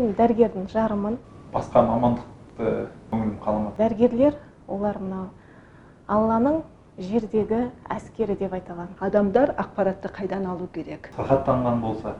мен 0.00 0.14
дәрігердің 0.18 0.68
жарымын. 0.72 1.18
Басқа 1.52 1.82
мамандықты 1.86 2.68
көңілім 3.10 3.38
қаламады. 3.44 3.76
Дәрігерлер 3.78 4.38
олар 4.68 4.98
мынау 4.98 5.26
алланың 6.08 6.62
жердегі 6.98 7.70
әскері 7.92 8.36
деп 8.38 8.52
айта 8.56 8.74
аламын 8.74 8.96
адамдар 9.00 9.54
ақпаратты 9.56 10.10
қайдан 10.12 10.46
алу 10.48 10.68
керек? 10.74 11.10
Сырқаттанған 11.16 11.80
болса 11.80 12.16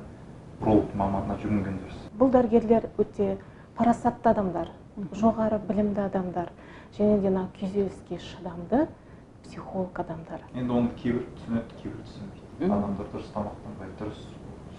уролог 0.60 0.94
маманына 0.94 1.38
жүгінген 1.42 1.80
дұрыс. 1.82 2.04
Бұл 2.18 2.32
дәрігерлер 2.32 2.88
өте 2.98 3.36
парасатты 3.76 4.30
адамдар 4.30 4.70
жоғары 5.16 5.58
білімді 5.68 6.04
адамдар 6.06 6.52
және 6.98 7.20
де 7.20 7.30
мына 7.30 7.46
күйзеліске 7.58 8.18
шыдамды 8.20 8.86
психолог 9.44 9.98
адамдар. 9.98 10.44
Енді 10.54 10.72
оны 10.72 10.92
кейбір 11.02 11.24
түсінеді 11.38 11.80
кейбір 11.82 12.04
түсінбейді. 12.06 12.68
Адамдар 12.68 13.08
дұрыс 13.12 13.32
тамақтанбайды 13.34 13.98
дұрыс 14.00 14.20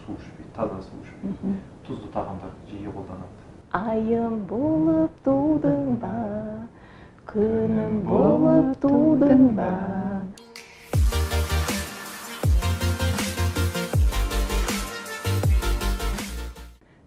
су 0.03 0.15
ішпейді 0.19 0.51
таза 0.55 0.79
су 0.87 0.99
ішпейді 1.03 1.55
тұзды 1.87 2.11
тағамдарды 2.13 2.69
жиі 2.71 2.93
қолданады 2.93 3.43
айым 3.73 4.43
болып 4.49 5.17
тудың 5.25 5.97
ба 6.03 6.13
күнім 7.31 8.01
болып 8.05 8.73
тудың 8.83 9.47
ба. 9.57 9.69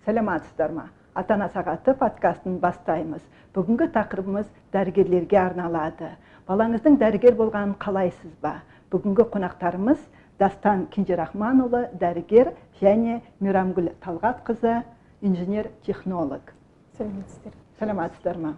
сәлеметсіздер 0.07 0.73
ма 0.75 0.89
ата 1.17 1.35
ана 1.35 1.49
сағаты 1.49 1.95
подкастын 1.97 2.59
бастаймыз. 2.61 3.23
Бүгінгі 3.57 3.89
тақырыбымыз 3.95 4.49
дәрігерлерге 4.75 5.39
арналады. 5.41 6.11
Балаңыздың 6.49 6.99
дәрігер 7.01 7.35
болғанын 7.39 7.73
қалайсыз 7.81 8.35
ба? 8.43 8.59
Бүгінгі 8.93 9.25
қонақтарымыз 9.33 10.03
дастан 10.39 10.87
кенжерахманұлы 10.93 11.87
дәрігер 11.97 12.53
және 12.81 13.21
мейрамгүл 13.41 13.91
талғатқызы 14.05 14.83
инженер 15.25 15.71
технолог. 15.87 16.53
Сәлеметсіздер. 16.99 17.55
Сәлеметсіздер 17.79 18.41
ма? 18.41 18.55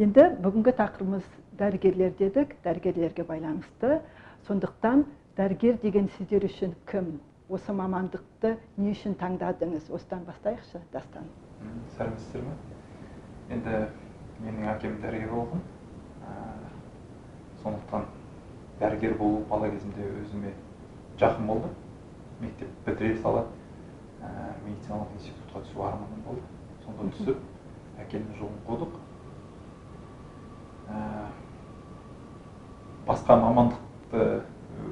Енді 0.00 0.24
бүгінгі 0.42 0.72
тақырыбымыз 0.78 1.26
дәрігерлер 1.60 2.14
дедік 2.18 2.56
дәрігерлерге 2.64 3.24
байланысты. 3.28 4.00
Сондықтан 4.48 5.04
дәрігер 5.36 5.78
деген 5.82 6.08
сіздер 6.16 6.48
үшін 6.48 6.72
кім? 6.88 7.18
Осы 7.52 7.74
мамандықты 7.76 8.56
не 8.78 8.94
үшін 8.94 9.18
таңдадыңыз? 9.20 9.90
Осыдан 9.92 10.24
бастайықшы 10.24 10.80
дастан. 10.92 11.28
Сәлеметсіздер 11.98 12.48
ме? 12.48 12.56
Енді 13.52 13.84
менің 14.40 14.72
әкем 14.72 14.98
дәрігер 15.04 15.36
болған. 15.36 15.62
Ә, 16.22 16.34
сондықтан 17.62 18.08
дәрігер 18.82 19.14
болу 19.18 19.44
бала 19.50 19.68
кезімде 19.70 20.02
өзіме 20.22 20.52
жақын 21.20 21.46
болды. 21.46 21.68
Мектеп 22.40 22.70
бітіре 22.86 23.16
сала 23.22 23.44
ә, 24.18 24.30
медициналық 24.64 25.12
институтқа 25.18 25.62
түсу 25.68 25.84
арманым 25.86 26.24
болды. 26.26 26.42
Сонда 26.84 27.06
түсіп 27.14 27.38
әкемнің 28.02 28.38
жолын 28.40 28.56
қудық. 28.66 28.96
Ә, 30.90 31.02
басқа 33.06 33.36
мамандықты 33.44 34.24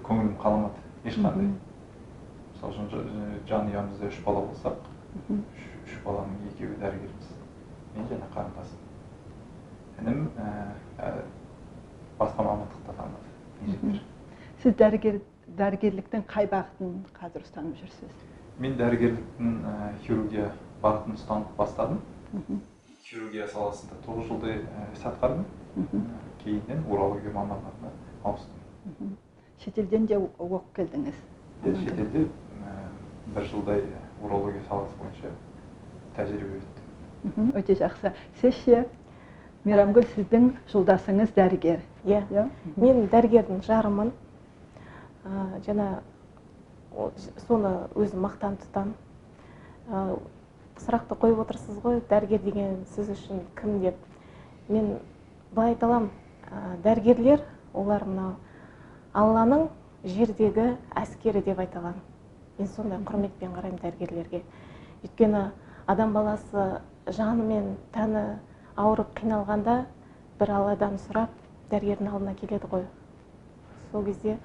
көңілім 0.06 0.36
қаламады 0.38 1.10
ешқандай. 1.10 1.50
Мысалы 2.52 2.76
үшін 2.76 2.90
жа- 2.92 3.42
жанұямызда 3.50 4.12
үш 4.12 4.20
бала 4.26 4.44
болсақ 4.46 4.78
үш, 5.32 5.66
үш 5.86 5.98
баланың 6.04 6.46
екеуі 6.52 6.78
дәрігерміз 6.78 7.34
мен 7.96 8.06
және 8.12 8.30
қарындасым. 8.36 8.86
Інім 9.98 10.28
ә, 10.38 10.54
ә, 11.00 11.10
басқа 12.20 12.46
мамандықта 12.46 12.94
таңдады 12.94 13.29
сіз 14.62 14.74
дәрігер 14.76 15.20
дәрігерліктің 15.58 16.24
қай 16.30 16.46
бағытын 16.50 16.92
қазір 17.16 17.44
ұстанып 17.46 17.78
жүрсіз? 17.80 18.12
Мен 18.60 18.76
дәрігерліктің 18.78 19.54
ә, 19.66 19.74
хирургия 20.04 20.50
бағытын 20.82 21.16
ұстанып 21.18 21.56
бастадым. 21.58 22.00
Мхм, 22.32 22.60
хирургия 23.04 23.48
саласында 23.48 23.98
тоғыз 24.06 24.28
жылдай 24.28 24.60
іс 24.94 25.04
атқардым. 25.10 25.44
Кейіннен 26.44 26.84
урология 26.88 27.32
мамандығына 27.34 27.90
ауыстым. 28.24 28.62
Мхм. 28.86 29.16
шетелден 29.64 30.06
де 30.06 30.16
оқып 30.16 30.70
келдіңіз? 30.76 31.16
Е, 31.64 31.74
шетелде 31.82 32.22
ә, 32.64 32.76
бір 33.34 33.44
жылдай 33.50 33.82
урология 34.22 34.62
саласы 34.68 34.96
бойынша 35.00 35.34
тәжірибе 36.16 36.60
өттім. 36.60 37.50
Өте 37.60 37.76
жақсы. 37.76 38.14
Сіз 38.40 38.54
ше? 38.64 38.84
Мейрамгүл 39.64 40.06
сіздің 40.14 40.50
жолдасыңыз 40.72 41.34
дәрігер. 41.36 41.80
Иә. 42.08 42.22
Иә? 42.32 42.46
Мен 42.80 43.06
дәрігердің 43.12 43.60
жарымын. 43.66 44.12
Ә, 45.24 45.60
жаңа 45.66 45.88
соны 47.46 47.72
өзім 47.94 48.24
мақтан 48.24 48.56
тұтамын 48.62 48.94
ә, 49.90 50.16
сұрақты 50.80 51.18
қойып 51.20 51.42
отырсыз 51.44 51.80
ғой 51.84 52.00
дәрігер 52.08 52.40
деген 52.46 52.84
сіз 52.94 53.12
үшін 53.12 53.44
кім 53.60 53.80
деп. 53.84 53.96
Мен 54.68 54.96
былай 55.52 55.74
айта 55.74 55.90
аламын. 55.90 56.10
Ә, 56.48 56.76
дәрігерлер 56.84 57.44
олар 57.74 58.06
мынау 58.08 58.34
алланың 59.12 59.68
жердегі 60.04 60.76
әскері 60.96 61.44
деп 61.44 61.60
айта 61.60 61.82
аламын. 61.82 62.00
Мен 62.58 62.68
сондай 62.68 63.04
құрметпен 63.04 63.52
қараймын 63.58 63.80
дәрігерлерге. 63.84 64.42
Өйткені 65.04 65.50
адам 65.86 66.12
баласы 66.16 66.80
жаны 67.06 67.44
мен 67.44 67.74
тәні 67.92 68.38
ауырып 68.76 69.12
қиналғанда 69.18 69.76
бір 70.40 70.52
алладан 70.56 70.98
сұрап 71.06 71.32
дәрігердің 71.70 72.10
алдына 72.10 72.34
келеді 72.38 72.70
ғой. 72.70 72.84
Сол 73.90 74.04
кезде 74.04 74.38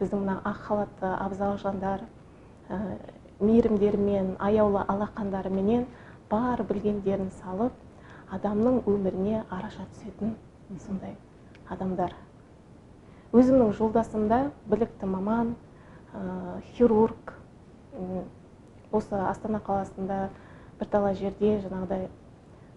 біздің 0.00 0.24
мына 0.24 0.38
ақ 0.44 0.60
халатты 0.68 1.10
абзал 1.14 1.58
жандар 1.58 2.04
ә, 2.68 2.78
мейірімдерімен 3.40 4.36
аяулы 4.38 4.84
алақандарыменен 4.88 5.86
бар 6.30 6.62
білгендерін 6.68 7.30
салып 7.42 7.72
адамның 8.32 8.82
өміріне 8.90 9.44
араша 9.50 9.86
түсетін 9.94 10.34
сондай 10.86 11.16
адамдар. 11.70 12.14
Өзімнің 13.34 13.72
жолдасымда 13.78 14.50
білікті 14.70 15.06
маман 15.10 15.54
ә, 16.14 16.60
хирург 16.74 17.34
осы 18.92 19.18
астана 19.28 19.60
қаласында 19.66 20.28
бірталай 20.78 21.14
жерде 21.18 21.58
жаңағыдай 21.62 22.08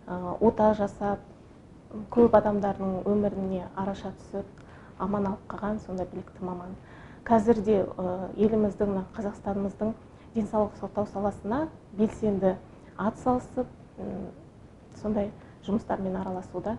ота 0.07 0.73
жасап 0.73 1.19
көп 2.11 2.35
адамдардың 2.37 3.01
өміріне 3.07 3.65
араша 3.75 4.11
түсіп 4.19 4.45
аман 5.03 5.27
алып 5.31 5.47
қалған 5.51 5.79
сондай 5.85 6.07
білікті 6.11 6.45
маман. 6.45 6.75
Қазір 7.27 7.59
де 7.63 7.81
ә, 7.83 8.29
еліміздің 8.39 8.93
мына 8.93 9.03
қазақстанымыздың 9.17 9.93
денсаулық 10.35 10.77
сақтау 10.79 11.07
саласына 11.11 11.67
белсенді 11.99 12.55
атсалысып 12.97 13.67
м, 13.99 14.29
сондай 15.01 15.31
жұмыстармен 15.67 16.15
араласуда. 16.21 16.77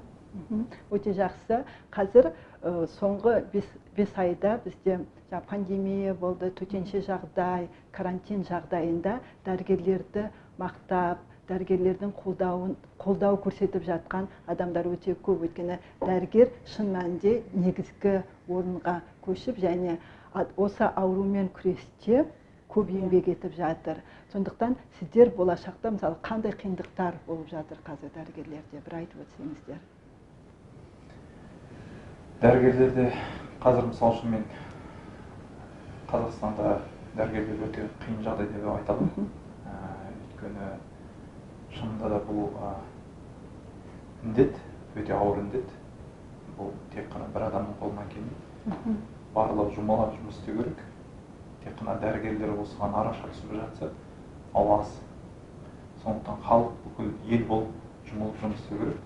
Өте 0.91 1.13
жақсы. 1.17 1.63
Қазір 1.93 2.31
ә, 2.63 2.87
соңғы 2.99 3.43
бес, 3.53 3.69
бес 3.97 4.13
айда 4.17 4.59
бізде 4.65 5.01
пандемия 5.49 6.15
болды 6.15 6.51
төтенше 6.57 7.03
жағдай 7.05 7.69
карантин 7.93 8.45
жағдайында 8.49 9.19
дәрігерлерді 9.45 10.31
мақтап 10.59 11.21
дәрігерлердің 11.49 12.13
қолдауын 12.23 12.75
қолдау 13.01 13.39
көрсетіп 13.45 13.85
жатқан 13.87 14.29
адамдар 14.47 14.87
өте 14.91 15.15
көп. 15.25 15.47
Өйткені 15.49 15.79
дәрігер 16.03 16.53
шын 16.75 16.93
мәнінде 16.95 17.39
негізгі 17.55 18.19
орынға 18.49 19.01
көшіп 19.25 19.61
және 19.65 19.99
осы 20.57 20.85
аурумен 20.89 21.49
күресте 21.57 22.27
көп 22.69 22.91
еңбек 22.93 23.31
етіп 23.33 23.55
жатыр. 23.57 24.03
Сондықтан 24.33 24.77
сіздер 24.99 25.31
болашақта 25.37 25.91
мысалы 25.95 26.19
қандай 26.23 26.53
қиындықтар 26.53 27.17
болып 27.27 27.49
жатыр 27.51 27.79
қазір 27.87 28.13
дәрігерлерде? 28.15 28.83
Бір 28.85 28.99
айтып 29.01 29.25
өтсеңіздер. 29.25 29.81
Дәрігерлерде 32.43 33.09
қазір 33.63 33.89
мысалы 33.89 34.19
үшін 34.19 34.35
мен 34.37 34.45
қазақстанда 36.13 36.77
дәрігерлер 37.17 37.65
өте 37.71 37.89
қиын 38.05 38.21
жағдайда 38.27 38.61
деп 38.61 38.71
айта 38.75 38.93
аламын. 38.99 39.33
Ә, 39.65 39.73
өйткені 40.13 40.69
шынында 41.79 42.11
да 42.13 42.21
бұл 42.29 42.51
індет 44.25 44.57
өте 44.97 45.15
ауыр 45.15 45.43
індет. 45.45 45.71
Бұл 46.59 46.73
тек 46.93 47.07
қана 47.13 47.29
бір 47.35 47.49
адамның 47.49 47.79
қолынан 47.81 48.09
келмейді. 48.13 48.45
Мхм. 48.67 48.97
барлығы 49.35 49.75
жұмалап 49.77 50.15
жұмыс 50.17 50.39
істеу 50.41 50.57
керек. 50.59 50.81
Тек 51.63 51.77
қана 51.79 51.99
дәрігерлер 52.03 52.55
осыған 52.59 52.95
араша 52.97 53.29
түсіп 53.33 53.53
жатса 53.55 53.91
ол 54.55 54.73
аз 54.81 54.95
сондықтан 56.03 56.43
халық 56.47 56.73
бүкіл 56.85 57.13
ел 57.29 57.45
болып 57.47 57.71
жұмылып 58.09 58.43
жұмыс 58.43 58.63
істеу 58.63 58.79
керек. 58.79 59.01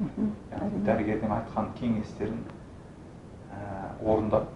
Яғни 0.53 0.83
дәрігердің 0.87 1.37
айтқан 1.37 1.73
кеңестерін 1.81 2.43
ә, 3.51 3.61
орындап 4.05 4.49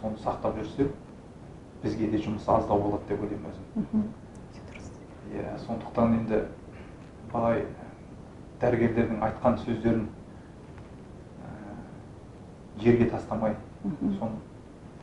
соны 0.00 0.16
сақтап 0.24 0.56
жүрсек 0.58 0.92
бізге 1.82 2.10
де 2.10 2.18
жұмыс 2.18 2.48
аздау 2.48 2.80
болады 2.80 3.08
деп 3.08 3.20
ойлаймын 3.22 3.52
өзім. 3.52 4.06
Иә 5.34 5.58
сондықтан 5.66 6.18
енді 6.20 6.46
былай 7.32 7.64
дәрігерлердің 8.60 9.22
айтқан 9.26 9.58
сөздерін 9.64 10.06
ә, 11.44 11.48
жерге 12.82 13.08
тастамай 13.10 13.56
соны 14.18 14.38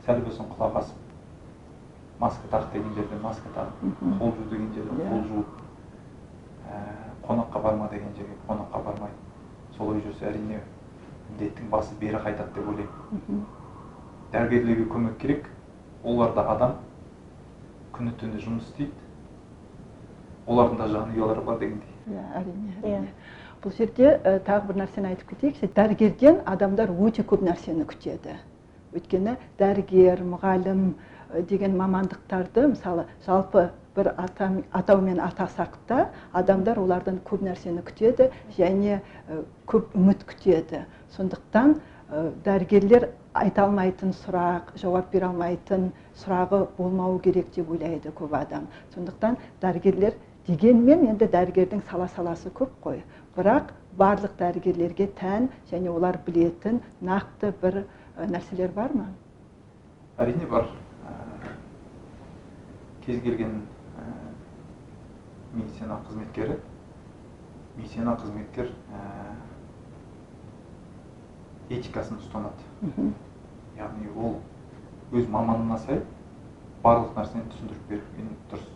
сәл 0.06 0.20
болсын 0.26 0.46
құлақ 0.56 0.78
асып 0.82 2.20
маска 2.20 2.48
тақ 2.52 2.70
деген 2.72 2.94
жерде 2.94 3.16
маска 3.22 3.48
тағып 3.56 4.02
қол 4.20 4.32
жу 4.38 4.48
деген 4.50 4.72
жерде 4.74 5.02
Иә. 5.02 5.08
қол 5.10 5.22
жуып 5.28 5.46
ә, 6.68 6.80
қонақ 7.26 7.62
барма 7.62 7.88
деген 7.92 8.14
жерге 8.16 8.36
қонаққа 8.48 8.84
бармай 8.84 9.10
солай 9.76 10.00
жүрсе 10.04 10.28
әрине 10.30 10.60
індеттің 11.34 11.70
басы 11.70 11.94
бері 12.00 12.18
қайтады 12.22 12.52
деп 12.54 12.68
ойлаймын. 12.68 13.44
Дәрігерлерге 14.32 14.84
көмек 14.92 15.16
керек. 15.18 15.46
Олар 16.04 16.34
да 16.36 16.44
адам 16.52 16.74
күні 17.96 18.12
түні 18.20 18.38
жұмыс 18.44 18.68
істейді. 18.68 18.92
Олардың 20.46 20.76
да 20.82 20.86
жанұялары 20.92 21.44
бар 21.46 21.58
дегендей. 21.58 21.93
Иә 22.10 22.24
әрине 22.40 22.74
Иә. 22.82 22.98
әрине 22.98 23.12
бұл 23.64 23.72
жерде 23.72 24.10
ә, 24.20 24.40
тағы 24.44 24.68
бір 24.68 24.82
нәрсені 24.82 25.08
айтып 25.14 25.30
кетейік. 25.32 25.60
Дәрігерден 25.74 26.42
адамдар 26.44 26.90
өте 26.92 27.24
көп 27.24 27.44
нәрсені 27.46 27.86
күтеді. 27.88 28.36
Өйткені 28.92 29.38
дәрігер 29.58 30.20
мұғалім 30.20 30.82
ә, 31.32 31.42
деген 31.48 31.76
мамандықтарды 31.78 32.68
мысалы 32.74 33.06
жалпы 33.24 33.70
бір 33.96 34.12
ата, 34.18 34.50
атаумен 34.72 35.20
атасақ 35.22 35.78
та 35.88 36.10
адамдар 36.32 36.78
олардан 36.78 37.22
көп 37.24 37.46
нәрсені 37.46 37.82
күтеді 37.88 38.28
және 38.58 39.00
ә, 39.00 39.40
көп 39.66 39.96
үміт 39.96 40.26
күтеді. 40.28 40.84
Сондықтан 41.16 41.78
дәрігерлер 42.44 43.08
айта 43.32 43.64
алмайтын 43.64 44.12
сұрақ 44.12 44.74
жауап 44.78 45.08
бере 45.10 45.26
алмайтын 45.30 45.88
сұрағы 46.20 46.66
болмауы 46.76 47.18
керек 47.24 47.48
деп 47.54 47.70
ойлайды 47.70 48.12
көп 48.14 48.36
адам. 48.36 48.68
Сондықтан 48.94 49.38
дәрігерлер 49.62 50.14
дегенмен 50.46 51.06
енді 51.08 51.28
дәрігердің 51.32 51.82
сала 51.88 52.08
саласы 52.14 52.50
көп 52.52 52.72
қой. 52.84 53.02
Бірақ 53.36 53.72
барлық 53.98 54.36
дәрігерлерге 54.38 55.08
тән 55.18 55.48
және 55.70 55.90
олар 55.90 56.18
білетін 56.26 56.82
нақты 57.02 57.52
бір 57.62 57.84
нәрселер 58.18 58.72
бар 58.74 58.92
ма? 58.94 59.08
Әрине 60.18 60.46
бар. 60.50 60.68
Ә, 61.04 61.14
кез 63.06 63.20
келген 63.22 63.62
ә, 63.98 64.06
медицина 65.54 65.98
қызметкері 66.08 66.60
медицина 67.76 68.14
қызметкер 68.20 68.70
ә, 68.94 69.04
этикасын 71.74 72.20
ұстанады. 72.20 73.14
Яғни 73.78 74.10
ол 74.14 74.36
өз 75.12 75.26
маманына 75.30 75.78
сай 75.86 76.02
барлық 76.84 77.16
нәрсені 77.16 77.48
түсіндіріп 77.54 77.88
берген 77.88 78.30
дұрыс. 78.52 78.68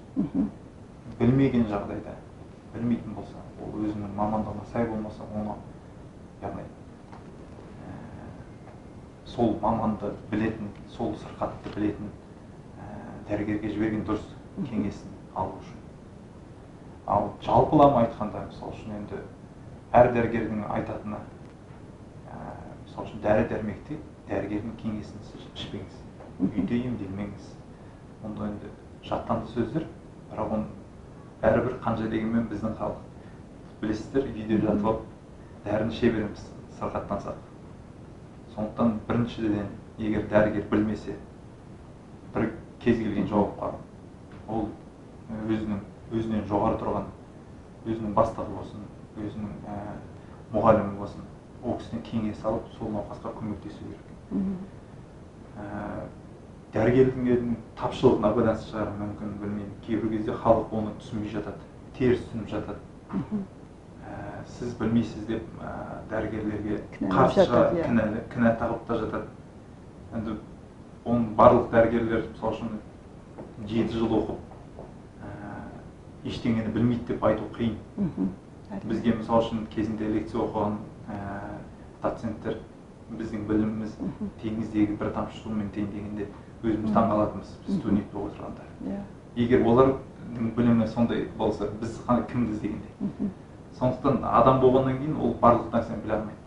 Білмеген 1.18 1.66
жағдайда 1.70 2.14
білмейтін 2.74 3.14
болса 3.16 3.40
ол 3.64 3.74
өзінің 3.82 4.14
мамандығына 4.16 4.66
сай 4.72 4.86
болмаса 4.88 5.26
оны 5.34 5.54
яғни 6.42 6.64
ә, 7.82 7.94
сол 9.26 9.56
маманды 9.62 10.12
білетін 10.30 10.70
сол 10.94 11.14
сырқатты 11.22 11.72
білетін 11.74 12.10
ә, 12.78 12.88
дәрігерге 13.30 13.72
жіберген 13.74 14.04
дұрыс 14.08 14.26
кеңесін 14.68 15.16
алу 15.34 15.56
үшін. 15.60 15.82
Ал 17.06 17.30
жалпылама 17.44 18.04
айтқанда 18.04 18.46
мысалы 18.50 18.74
үшін 18.76 18.96
енді 19.00 19.22
әр 19.96 20.12
дәрігердің 20.16 20.66
айтатыны 20.76 21.20
ә, 22.28 22.40
мысалы 22.84 23.08
үшін 23.08 23.22
дәрі 23.24 23.48
дәрмекте 23.54 24.00
дәрігердің 24.28 24.76
кеңесін 24.82 25.24
сіз 25.30 25.46
ішпеңіз 25.54 26.02
үйде 26.38 26.82
емделмеңіз. 26.84 27.54
Мұнда 28.22 28.50
енді 28.52 28.74
жаттанды 29.06 29.50
сөздер 29.54 29.86
бірақ 30.30 30.52
оны 30.58 30.66
бәрібір 31.42 31.78
қанша 31.84 32.08
дегенмен 32.10 32.48
біздің 32.50 32.78
халық. 32.78 33.04
Білесіздер 33.82 34.26
үйде 34.30 34.58
жатып 34.62 34.86
алып 34.90 35.04
дәріні 35.64 35.94
іше 35.94 36.10
береміз 36.14 36.46
сырқаттансақ 36.78 37.36
сондықтан 38.54 38.98
біріншіден 39.08 39.68
егер 39.98 40.26
дәрігер 40.30 40.64
білмесе 40.70 41.14
бір 42.34 42.50
кез 42.82 42.98
келген 42.98 43.28
жауапқа 43.30 43.72
ол 44.48 44.68
өзінің 45.48 45.80
өзінен 46.10 46.44
жоғары 46.50 46.78
тұрған 46.80 47.08
өзінің 47.86 48.14
бастығы 48.16 48.54
болсын 48.56 48.86
өзінің 49.18 49.52
ә, 49.68 49.78
мұғалімі 50.54 50.98
болсын 50.98 51.26
ол 51.62 51.78
кісіден 51.78 52.02
кеңес 52.06 52.44
алып 52.46 52.66
сол 52.78 52.92
науқасқа 52.94 53.34
көмектесу 53.38 53.82
керек. 53.84 54.12
Ә, 55.58 56.06
дәрігердің 56.74 57.54
тапшылығына 57.78 58.32
байланысты 58.36 58.72
шығар. 58.72 58.90
Мүмкін 58.98 59.36
білмеймін. 59.40 59.72
кейбір 59.86 60.10
кезде 60.16 60.32
халық 60.32 60.72
оны 60.74 60.90
түсінбей 61.00 61.30
жатады 61.32 61.62
теріс 61.96 62.20
түсініп 62.28 62.50
жатады. 62.50 62.78
Ә, 64.04 64.44
сіз 64.58 64.74
білмейсіз 64.78 65.24
деп 65.28 65.42
ә, 65.62 65.72
дәрігерлерге 66.10 66.82
қарсы 67.00 67.46
иә. 67.46 68.22
кінә 68.34 68.52
тағып 68.60 68.84
та 68.86 68.98
жатады. 69.00 69.26
Енді 70.14 70.36
оның 71.04 71.34
барлық 71.36 71.70
дәрігерлер 71.72 72.26
мысалы 72.32 72.54
үшін 72.54 72.78
жеті 73.66 73.96
жыл 73.96 74.12
оқып 74.20 74.38
ә, 75.24 75.32
ештеңені 76.24 76.72
білмейді 76.74 77.14
деп 77.14 77.24
айту 77.24 77.48
қиын. 77.56 77.76
Бізге 78.84 79.14
мысалы 79.16 79.44
үшін 79.44 79.66
кезінде 79.72 80.08
лекция 80.12 80.42
оқыған 80.44 80.76
ә, 81.08 81.18
доценттер 82.02 82.60
біздің 83.08 83.46
біліміміз 83.48 83.96
теңіздегі 84.42 84.98
бір 85.00 85.12
тамшы 85.16 85.40
сумен 85.42 85.70
тең 85.72 85.88
дегенде 85.94 86.26
өзіміз 86.62 86.92
таңқалатынбыз 86.94 87.50
біз 87.66 87.80
болып 88.12 88.32
отырғанда. 88.32 88.64
Иә. 88.84 89.00
Егер 89.36 89.62
олардың 89.62 90.50
білімі 90.56 90.86
сондай 90.88 91.28
болса 91.38 91.68
біз 91.80 92.00
кімді 92.32 92.52
іздегендей 92.52 92.92
мхм. 93.00 93.30
сондықтан 93.78 94.24
адам 94.24 94.60
болғаннан 94.60 94.98
кейін 94.98 95.16
ол 95.20 95.34
барлық 95.40 95.70
нәрсені 95.72 96.02
біле 96.02 96.14
алмайды. 96.14 96.38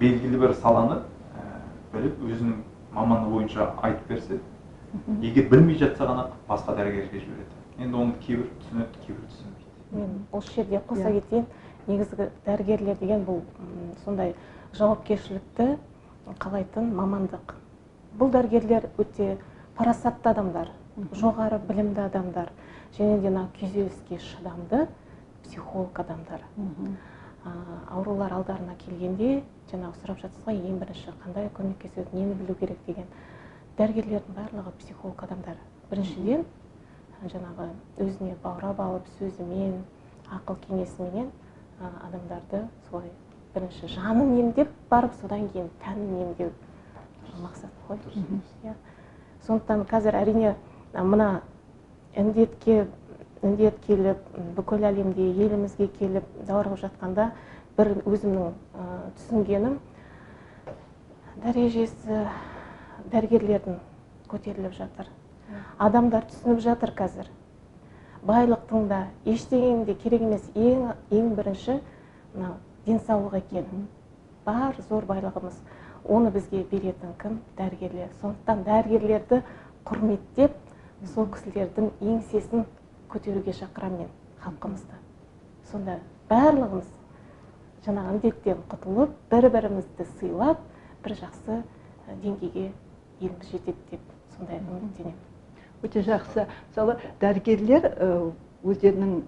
Белгілі 0.00 0.38
бір 0.40 0.54
саланы 0.54 0.96
ә, 1.36 1.44
біліп 1.92 2.18
өзінің 2.26 2.54
маманы 2.92 3.30
бойынша 3.30 3.70
айтып 3.82 4.08
берсе 4.08 4.40
егер 5.22 5.48
білмей 5.50 5.78
жатса 5.78 6.04
ғана 6.04 6.26
басқа 6.48 6.74
дәрігерге 6.76 7.20
жібереді. 7.20 7.56
Енді 7.78 7.96
оны 7.96 8.12
кейбір 8.26 8.48
түсінеді 8.60 9.04
кейбір 9.06 9.24
түсінбейді. 9.30 9.68
Мен 9.92 10.26
осы 10.32 10.52
жерде 10.54 10.80
қоса 10.88 11.08
Иә. 11.10 11.20
кетейін. 11.20 11.46
Негізгі 11.86 12.28
дәрігерлер 12.46 12.98
деген 13.00 13.24
бұл 13.24 13.40
сондай 14.04 14.34
жауапкершілікті 14.74 15.76
қалайтын 16.38 16.92
мамандық. 16.94 17.54
Бұл 18.18 18.30
дәрігерлер 18.34 18.90
өте 18.98 19.36
парасатты 19.78 20.30
адамдар 20.30 20.70
жоғары 21.12 21.58
білімді 21.68 22.02
адамдар. 22.06 22.50
Және 22.96 23.20
де 23.22 23.30
мына 23.30 23.46
күйзеліске 23.58 24.18
шыдамды 24.18 24.86
психолог 25.44 25.98
адамдар. 26.00 26.42
А, 27.44 27.50
аурулар 27.96 28.32
алдарына 28.36 28.74
келгенде 28.84 29.42
жаңағы 29.70 30.00
сұрап 30.02 30.20
жатсыз 30.20 30.44
ғой 30.46 30.58
ең 30.58 30.80
бірінші 30.82 31.14
қандай 31.22 31.48
көмектеседі 31.56 32.16
нені 32.16 32.34
білу 32.34 32.56
керек 32.60 32.78
деген. 32.86 33.06
Дәрігерлердің 33.78 34.36
барлығы 34.36 34.74
психолог 34.82 35.22
адамдар. 35.24 35.56
Біріншіден 35.90 36.44
жаңағы 37.22 37.70
өзіне 38.00 38.36
баурап 38.42 38.80
алып 38.80 39.08
сөзімен 39.18 39.80
ақыл 40.36 40.58
кеңесіменен 40.66 41.30
а, 41.80 41.90
адамдарды 42.08 42.66
солай 42.90 43.10
бірінші 43.54 43.88
жанын 43.94 44.36
емдеп 44.38 44.68
барып 44.90 45.14
содан 45.22 45.48
кейін 45.54 45.70
тәнін 45.84 46.20
емдеу. 46.26 46.52
Мақсат 47.38 47.70
қой. 47.88 47.98
Иә. 48.64 48.74
Сондықтан 49.46 49.84
қазір 49.88 50.16
әрине 50.20 50.54
мына 50.94 51.42
індетке 52.14 52.86
індет 53.42 53.78
келіп 53.86 54.18
бүкіл 54.56 54.84
әлемде 54.90 55.30
елімізге 55.30 55.88
келіп 55.98 56.26
даурығып 56.48 56.82
жатқанда 56.82 57.30
бір 57.78 57.92
өзімнің 58.04 58.52
түсінгенім 59.16 59.78
дәрежесі 61.44 62.24
дәрігерлердің 63.12 63.78
көтеріліп 64.30 64.74
жатыр. 64.76 65.08
Адамдар 65.78 66.26
түсініп 66.30 66.60
жатыр 66.60 66.92
қазір. 66.96 67.30
Байлықтың 68.26 68.88
да 68.90 69.06
ештеңенің 69.24 69.86
де 69.88 69.94
керек 69.94 70.22
емес. 70.26 70.44
Ең 70.54 70.92
ең 71.10 71.32
бірінші 71.38 71.80
мына 72.34 72.52
денсаулық 72.86 73.38
екенін 73.40 73.88
бар 74.50 74.74
зор 74.88 75.06
байлығымыз 75.06 75.58
оны 76.10 76.30
бізге 76.34 76.64
беретін 76.70 77.14
кім? 77.20 77.38
Дәрігерлер. 77.58 78.10
Сондықтан 78.20 78.64
дәрігерлерді 78.66 79.42
құрметтеп 79.86 80.56
сол 81.14 81.28
кісілердің 81.34 81.90
еңсесін 82.02 82.66
көтеруге 83.12 83.54
шақырамын 83.56 84.04
мен 84.04 84.10
халқымызды. 84.42 84.98
Сонда 85.70 85.98
барлығымыз 86.30 86.88
жаңағы 87.86 88.16
індеттен 88.16 88.62
құтылып 88.70 89.16
бір 89.30 89.48
бірімізді 89.56 90.06
сыйлап 90.18 90.62
бір 91.04 91.16
жақсы 91.22 91.62
деңгейге 92.22 92.70
еліміз 93.20 93.52
жетеді 93.52 93.76
деп 93.90 94.14
сондай 94.36 94.60
үміттенемін 94.60 95.18
өте 95.82 96.02
жақсы. 96.04 96.46
Мысалы 96.68 96.98
дәрігерлер 97.22 97.86
өздерінің 98.64 99.22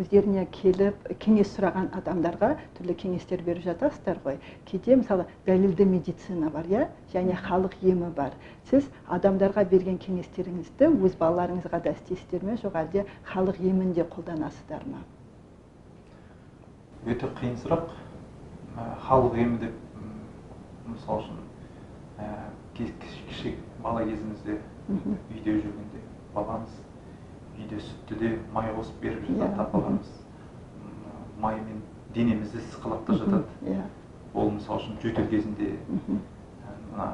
өздеріне 0.00 0.46
келіп 0.54 1.08
кеңес 1.22 1.52
сұраған 1.56 1.90
адамдарға 1.98 2.52
түрлі 2.78 2.96
кеңестер 3.02 3.42
беріп 3.46 3.64
жатасыздар 3.66 4.20
ғой. 4.24 4.38
Кейде 4.70 4.96
мысалы 5.00 5.26
дәлелді 5.46 5.86
медицина 5.88 6.50
бар 6.54 6.70
иә? 6.70 6.86
Және 7.12 7.36
халық 7.48 7.76
емі 7.82 8.12
бар. 8.16 8.32
Сіз 8.70 8.88
адамдарға 9.08 9.66
берген 9.70 9.98
кеңестеріңізді 9.98 10.90
өз 11.00 11.18
балаларыңызға 11.20 11.82
да 11.84 11.94
істейсіздер 11.96 12.44
ме? 12.44 12.56
Жоқ 12.62 12.80
әлде 12.82 13.06
халық 13.32 13.60
емін 13.60 13.94
де 13.96 14.04
қолданасыздар 14.04 14.84
ма? 14.90 15.04
Өте 17.06 17.30
қиын 17.38 17.54
сұрақ 17.62 17.94
Ә, 18.76 18.82
халық 19.08 19.38
емі 19.40 19.56
деп 19.56 19.76
мысалы 20.84 21.22
үшін 21.22 21.36
ә, 22.20 22.26
кіші 22.76 23.54
бала 23.80 24.02
кезімізде 24.04 24.58
үйде 24.92 25.54
жүргенде 25.62 26.02
баламыз 26.34 26.74
үйде 27.58 27.78
сүтті 27.80 28.18
де 28.20 28.38
май 28.52 28.70
қосып 28.76 29.00
беріп 29.02 29.28
Иә, 29.30 29.36
жатады 29.38 29.60
апаларымыз 29.62 30.10
М, 30.82 31.40
майымен 31.40 31.82
денемізді 32.14 32.58
ысқылап 32.58 33.04
та 33.06 33.14
жатады. 33.14 33.44
Иә. 33.62 33.82
Ол 34.34 34.50
мысалы 34.50 34.80
үшін 34.80 34.98
жөтел 35.02 35.28
кезінде 35.30 35.72
мхм. 35.88 36.18
мына 36.92 37.08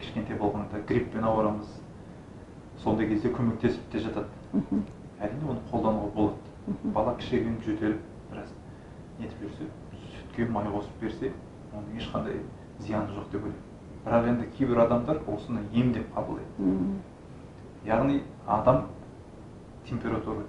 кішкентай 0.00 0.36
болғанда 0.38 0.80
грипппен 0.88 1.24
ауырамыз. 1.24 1.66
Сондай 2.82 3.08
кезде 3.08 3.28
көмектесіп 3.28 3.80
те 3.92 3.98
жатады. 3.98 4.26
Мхм. 4.52 4.82
әрине 5.20 5.50
оны 5.50 5.60
қолдануға 5.72 6.12
болады. 6.14 6.36
Бала 6.94 7.14
кішігірім 7.16 7.58
жөтеліп 7.66 8.00
біраз 8.30 8.52
нетіп 9.18 9.40
жүрсе 9.42 9.66
сүтке 10.14 10.46
май 10.50 10.64
қосып 10.66 11.00
берсе 11.00 11.32
оның 11.74 11.98
ешқандай 11.98 12.40
зияны 12.80 13.12
жоқ 13.16 13.30
деп 13.32 13.42
ойлаймын. 13.44 13.66
Бірақ 14.04 14.28
енді 14.28 14.46
кейбір 14.58 14.78
адамдар 14.86 15.18
осыны 15.28 15.60
ем 15.72 15.92
деп 15.92 16.06
қабылдайды 16.14 17.00
яғни 17.84 18.22
адам 18.46 18.86
температура 19.90 20.44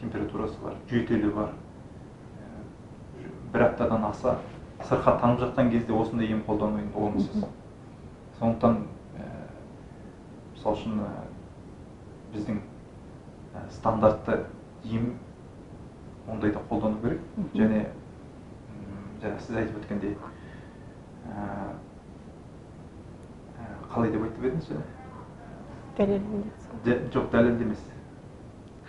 температурасы 0.00 0.58
бар 0.62 0.76
жөтелі 0.90 1.32
бар. 1.34 1.52
Э, 2.38 3.24
бір 3.52 3.66
аптадан 3.70 4.04
аса 4.06 4.38
сырқаттанып 4.84 5.40
жатқан 5.42 5.70
кезде 5.72 5.92
осындай 5.92 6.30
ем 6.30 6.42
қолдану 6.46 6.78
енді 6.82 6.98
орынсыз 7.00 7.46
сондықтан 8.38 8.82
ә, 9.16 9.28
мысалы 10.52 10.76
үшін 10.76 11.00
ә, 11.00 11.10
біздің 12.34 12.60
ә, 13.54 13.64
стандартты 13.72 14.44
ем 14.84 15.14
ондайда 16.28 16.60
қолдану 16.70 17.00
керек. 17.02 17.20
Және 17.54 17.86
жаңа 19.22 19.40
сіз 19.40 19.56
айтып 19.62 19.80
өткендей 19.80 20.16
қалай 23.90 24.12
деп 24.12 24.22
айтып 24.28 24.44
едіңіз 24.44 24.66
жоқ 27.14 27.30
дәлелді 27.32 27.64
емес 27.64 27.95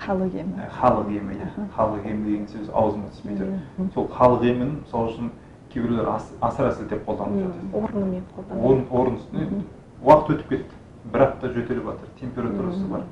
халық 0.06 0.36
емі 0.40 0.68
халық 0.80 1.10
емі 1.18 1.36
иә 1.36 1.48
халық 1.76 2.06
емі 2.06 2.24
деген 2.26 2.48
сөз 2.54 2.70
аузыма 2.74 3.10
түспей 3.16 3.38
тұр 3.38 3.92
сол 3.94 4.08
халық 4.14 4.44
емін 4.52 4.72
мысалы 4.84 5.12
үшін 5.14 5.30
кейбіреулер 5.74 6.10
ас- 6.10 6.34
асыра 6.42 6.72
сілтеп 6.72 7.06
қолданып 7.08 7.48
жатыр. 7.48 7.64
Орнымен 7.82 8.24
қолданады 8.36 8.86
орын 8.92 9.16
үстіне 9.18 9.64
уақыт 10.04 10.30
өтіп 10.38 10.50
кетті. 10.50 10.74
бір 11.12 11.22
апта 11.24 11.48
жөтеліп 11.48 11.84
жатыр 11.88 12.10
температурасы 12.20 12.86
бар. 12.92 13.04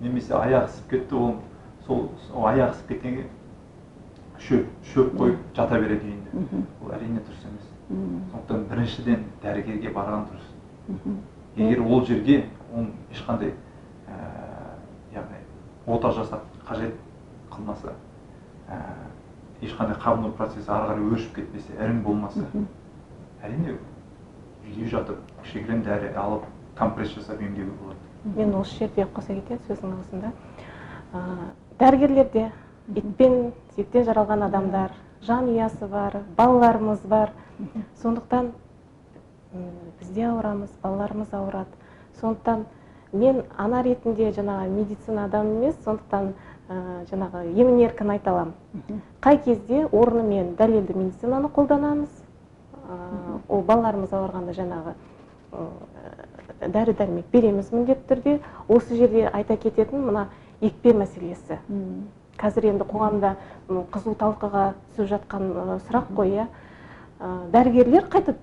Немесе 0.00 0.34
аяғы 0.34 0.66
ісіп 0.68 0.90
кетті 0.90 1.14
ол 1.16 1.34
сол 1.86 2.08
аяғы 2.46 2.70
ісіп 2.74 2.88
кеткенге 2.88 3.24
шөп 4.38 4.66
шөп 4.92 5.14
қойып 5.16 5.38
жата 5.56 5.78
береді 5.80 6.06
үйінде 6.10 6.64
ол 6.84 6.92
әрине 6.92 7.20
дұрыс 7.20 7.44
емес. 7.48 7.66
Сондықтан 8.32 8.64
біріншіден 8.70 9.24
дәрігерге 9.42 9.92
барған 9.94 10.26
дұрыс. 10.28 11.16
Егер 11.56 11.80
ол 11.82 12.04
жерге 12.06 12.44
оның 12.74 12.90
ешқандай 13.12 13.52
ота 15.94 16.12
жасап 16.12 16.44
қажет 16.68 16.94
қылмаса 17.50 17.92
ә, 18.68 18.78
ешқандай 19.62 19.96
қабыну 20.00 20.32
процесі 20.36 20.70
ары 20.70 20.92
қарай 20.94 21.10
өршіп 21.14 21.34
кетпесе 21.40 21.74
ірің 21.78 22.02
болмаса 22.04 22.44
әрине 23.42 23.76
үйде 24.64 24.88
жатып 24.92 25.18
кішігірім 25.42 25.82
дәрі 25.86 26.14
алып 26.16 26.44
компресс 26.78 27.14
жасап 27.16 27.40
емдеуге 27.40 27.72
болады. 27.82 27.98
Мен 28.36 28.54
осы 28.54 28.76
жерде 28.78 29.06
қоса 29.14 29.34
кетейін 29.34 29.60
сөздің 29.68 29.94
аузында 29.98 30.32
Ә, 31.10 31.20
дәрігерлерде 31.80 32.50
итпен 32.94 33.52
сүйектен 33.74 34.04
жаралған 34.06 34.44
адамдар 34.46 34.92
жанұясы 35.26 35.88
бар 35.90 36.20
балаларымыз 36.38 37.00
бар. 37.10 37.32
Сондықтан 38.02 38.52
м, 39.52 39.64
біз 39.98 40.12
де 40.14 40.22
ауырамыз 40.28 40.70
балаларымыз 40.82 41.32
ауырады. 41.34 41.74
Сондықтан 42.20 42.62
мен 43.12 43.42
ана 43.58 43.82
ретінде 43.82 44.30
жаңағы 44.32 44.68
медицина 44.70 45.24
адамы 45.24 45.56
емес 45.58 45.76
сондықтан 45.84 46.32
ә, 46.68 46.76
жаңағы 47.10 47.44
емін 47.56 47.80
еркін 47.84 48.10
айта 48.14 48.30
аламын. 48.30 48.54
Қай 49.20 49.40
кезде 49.44 49.86
орнымен 49.86 50.54
дәлелді 50.56 50.96
медицинаны 50.96 51.48
қолданамыз 51.48 52.10
ә, 52.88 52.98
ол 53.48 53.62
балаларымыз 53.62 54.12
ауырғанда 54.12 54.54
жаңағы 54.54 54.94
дәрі 56.60 56.94
дәрмек 56.94 57.30
береміз 57.32 57.72
міндетті 57.72 58.06
түрде. 58.08 58.36
Осы 58.68 58.96
жерде 58.96 59.26
айта 59.32 59.56
кететін 59.56 60.04
мына 60.06 60.28
екпе 60.60 60.92
мәселесі. 60.94 61.58
Қазір 62.40 62.70
енді 62.70 62.86
қоғамда 62.88 63.34
қызу 63.92 64.14
талқыға 64.20 64.74
түсіп 64.94 65.10
жатқан 65.10 65.50
сұрақ 65.88 66.12
қой 66.16 66.36
иә. 66.36 66.46
Ә, 67.20 67.50
дәрігерлер 67.52 68.06
қайтып 68.12 68.38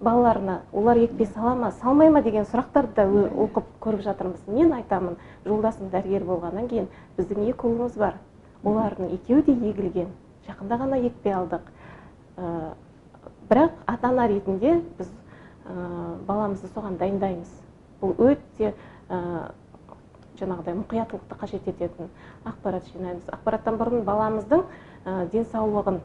балаларына 0.00 0.62
олар 0.72 0.96
екпе 0.96 1.26
сала 1.26 1.54
ма 1.54 1.70
салмай 1.80 2.10
ма? 2.10 2.22
деген 2.22 2.44
сұрақтарды 2.44 2.94
да 2.94 3.06
оқып 3.44 3.64
көріп 3.80 4.02
жатырмыз. 4.04 4.42
Мен 4.46 4.72
айтамын 4.72 5.16
жолдасым 5.44 5.88
дәрігер 5.90 6.24
болғаннан 6.24 6.68
кейін 6.68 6.88
біздің 7.16 7.48
екі 7.50 7.68
ұлымыз 7.68 7.96
бар. 7.98 8.18
Олардың 8.64 9.14
екеуі 9.14 9.42
де 9.46 9.52
егілген. 9.70 10.10
Жақында 10.46 10.78
ғана 10.82 11.00
екпе 11.00 11.32
алдық. 11.32 11.70
Ә, 12.36 12.74
бірақ 13.48 13.72
ата 13.86 14.08
ана 14.08 14.28
ретінде 14.28 14.82
біз 14.98 15.08
ә, 15.64 16.16
баламызды 16.26 16.68
соған 16.74 16.98
дайындаймыз. 17.00 17.48
Бұл 18.02 18.12
өте 18.20 18.74
ә, 19.08 19.52
жаңағыдай 20.36 20.76
мұқияттылықты 20.82 21.40
қажет 21.40 21.68
ететін 21.72 22.10
ақпарат 22.44 22.84
жинаймыз. 22.92 23.30
Ақпараттан 23.32 23.80
бұрын 23.80 24.04
баламыздың 24.04 24.66
ә, 25.06 25.30
денсаулығын 25.32 26.02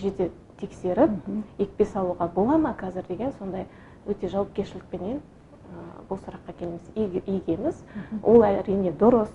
жете 0.00 0.30
тексеріп 0.60 1.10
екпе 1.58 1.84
салуға 1.84 2.28
бола 2.34 2.58
ма 2.58 2.74
қазір 2.80 3.06
деген 3.08 3.32
сондай 3.38 3.66
өте 4.08 4.28
жауапкершілікпенен 4.28 5.18
ә, 5.20 5.82
бұл 6.08 6.18
сұраққа 6.24 6.54
келеміз 6.58 6.90
Ег- 6.96 7.22
егеміз. 7.26 7.82
Ол 8.22 8.42
әрине 8.42 8.92
дұрыс. 8.92 9.30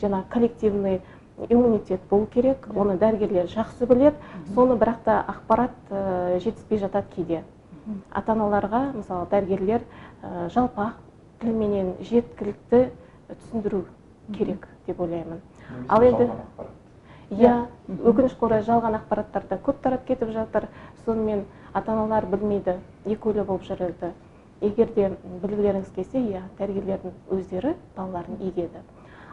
Жаңағы 0.00 0.24
коллективный 0.32 1.00
иммунитет 1.48 2.00
болу 2.10 2.26
керек 2.26 2.66
оны 2.74 2.96
дәрігерлер 2.98 3.46
жақсы 3.52 3.86
біледі. 3.86 4.16
Соны 4.54 4.76
бірақ 4.76 5.02
та 5.04 5.20
ақпарат 5.28 5.70
ә, 5.90 6.38
жетіспей 6.40 6.78
жатады 6.78 7.06
кейде. 7.14 7.42
Ата 8.12 8.32
аналарға 8.32 8.92
мысалы 8.94 9.26
дәрігерлер 9.30 9.82
ә, 10.22 10.48
жалпақ 10.54 10.98
тілменен 11.40 11.94
жеткілікті 12.00 12.90
түсіндіру 13.28 13.84
керек 14.36 14.68
деп 14.86 15.00
ойлаймын. 15.00 15.40
Ал 15.88 16.02
енді-. 16.02 16.30
Иә. 17.32 17.66
Өкінішке 17.88 18.46
орай 18.46 18.62
жалған 18.66 18.98
ақпараттар 19.00 19.48
да 19.48 19.58
көп 19.58 19.80
тарап 19.82 20.04
кетіп 20.06 20.30
жатыр. 20.32 20.68
Сонымен 21.04 21.44
ата 21.72 21.92
аналар 21.92 22.26
білмейді 22.26 22.76
екі 23.06 23.32
ойлы 23.32 23.44
болып 23.44 23.64
жүреді. 23.66 24.12
Егер 24.60 24.92
де 24.94 25.10
білгілеріңіз 25.42 25.90
келсе 25.96 26.20
иә 26.20 26.42
дәрігерлердің 26.58 27.16
өздері 27.34 27.74
балаларын 27.96 28.38
егеді. 28.40 28.84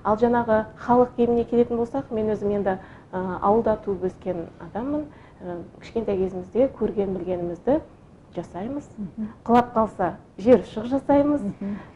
Ал 0.04 0.18
жаңағы 0.18 0.64
халық 0.80 1.20
еміне 1.20 1.44
келетін 1.46 1.78
болсақ 1.78 2.12
мен 2.16 2.32
өзім 2.34 2.56
енді 2.56 2.78
ә, 3.12 3.40
ауылда 3.42 3.76
туып 3.86 4.08
өскен 4.10 4.48
адаммын. 4.70 5.06
Ә, 5.44 5.60
кішкентай 5.82 6.18
кезімізде 6.18 6.70
көрген 6.80 7.14
білгенімізді 7.18 7.82
жасаймыз. 8.36 8.88
Құлап 9.46 9.74
қалса 9.76 10.14
жер 10.38 10.64
ұшық 10.64 10.88
жасаймыз. 10.90 11.44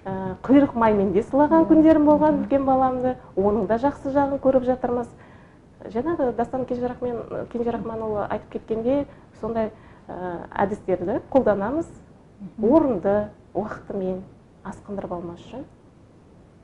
Ә, 0.06 0.36
құйрық 0.44 0.76
маймен 0.76 1.14
де 1.14 1.24
сылаған 1.24 1.68
күндерім 1.70 2.06
болған 2.10 2.44
үлкен 2.44 2.66
баламды. 2.66 3.16
Оның 3.36 3.68
да 3.68 3.80
жақсы 3.82 4.12
жағын 4.12 4.42
көріп 4.44 4.66
жатырмыз. 4.68 5.08
Жаңағы 5.92 6.32
дастан 6.38 6.66
кенжерахманұлы 6.70 8.28
айтып 8.30 8.58
кеткендей 8.58 9.06
сондай 9.42 9.72
ә, 10.08 10.48
әдістерді 10.66 11.20
қолданамыз. 11.34 11.88
Орынды 12.62 13.30
уақытымен 13.56 14.22
асқындырып 14.68 15.14
алмас 15.16 15.44
үшін. 15.46 15.64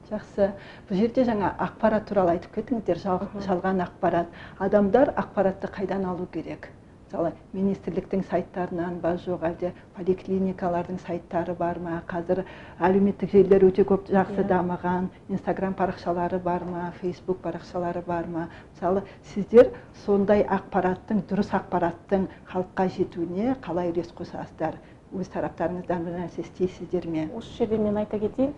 Жақсы. 0.09 0.49
Бұл 0.89 0.99
жерде 1.03 1.23
жаңа 1.27 1.51
ақпарат 1.67 2.07
туралы 2.09 2.37
айтып 2.37 2.55
кеттіңіздер 2.57 2.99
жалған 3.45 3.83
ақпарат. 3.85 4.31
Адамдар 4.57 5.13
ақпаратты 5.15 5.69
қайдан 5.71 6.07
алу 6.09 6.25
керек? 6.33 6.71
Мысалы 7.09 7.31
министрліктің 7.57 8.21
сайттарынан 8.29 8.99
ба? 9.01 9.15
Жоқ 9.17 9.41
әлде 9.47 9.71
поликлиникалардың 9.97 10.99
сайттары 11.01 11.55
бар 11.57 11.79
ма? 11.81 12.01
Қазір 12.07 12.43
әлеуметтік 12.85 13.31
желілер 13.33 13.65
өте 13.65 13.81
көп 13.83 14.11
жақсы 14.13 14.43
Иә. 14.43 14.47
дамыған. 14.47 15.07
Инстаграм 15.29 15.73
парақшалары 15.73 16.39
бар 16.39 16.63
ма? 16.69 16.93
Фейсбук 17.01 17.41
парақшалары 17.41 18.03
бар 18.05 18.27
ма? 18.27 18.47
Мысалы 18.75 19.01
сіздер 19.33 19.71
сондай 20.05 20.43
ақпараттың 20.45 21.23
дұрыс 21.25 21.49
ақпараттың 21.49 22.27
халыққа 22.53 22.87
жетуіне 22.93 23.55
қалай 23.65 23.89
үлес 23.89 24.13
қосасыздар? 24.13 24.77
Өз 25.11 25.27
тараптарыңыздан 25.33 26.05
бір 26.05 26.19
нәрсе 26.21 26.41
істейсіздер 26.45 27.07
ме? 27.07 27.29
Осы 27.35 27.49
жерде 27.57 27.77
мен 27.77 27.97
айта 27.97 28.19
кетейін. 28.19 28.53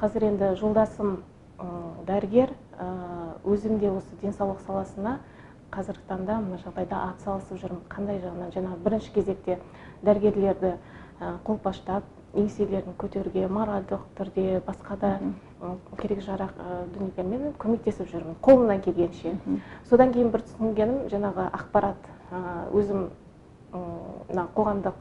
Қазір 0.00 0.24
енді 0.30 0.54
жолдасым 0.56 1.18
дәрігер 2.08 2.54
өзім 3.44 3.76
де 3.78 3.90
осы 3.92 4.16
денсаулық 4.22 4.64
саласына 4.64 5.18
қазіргі 5.70 6.06
таңда 6.08 6.38
мына 6.42 6.58
жағдайда 6.64 7.02
атсалысып 7.10 7.60
жүрмін 7.62 7.84
қандай 7.92 8.20
жағынан 8.22 8.50
жаңағы 8.54 8.82
бірінші 8.84 9.12
кезекте 9.14 9.58
дәрігерлерді 10.02 10.74
қолпаштап 11.46 12.04
еңселерін 12.34 12.94
көтеруге 12.98 13.48
моральдық 13.50 14.04
түрде 14.18 14.60
басқа 14.66 14.96
да 15.00 15.10
керек 16.00 16.22
жарақ 16.24 16.54
дүниелермен 16.94 17.54
көмектесіп 17.60 18.08
жүрмін 18.12 18.38
қолымнан 18.42 18.80
келгенше. 18.84 19.34
Содан 19.90 20.14
кейін 20.14 20.30
бір 20.32 20.44
түсінгенім 20.46 21.08
жаңағы 21.12 21.48
ақпарат 21.58 22.08
өзім 22.72 23.08
мына 23.72 24.46
қоғамдық 24.56 24.96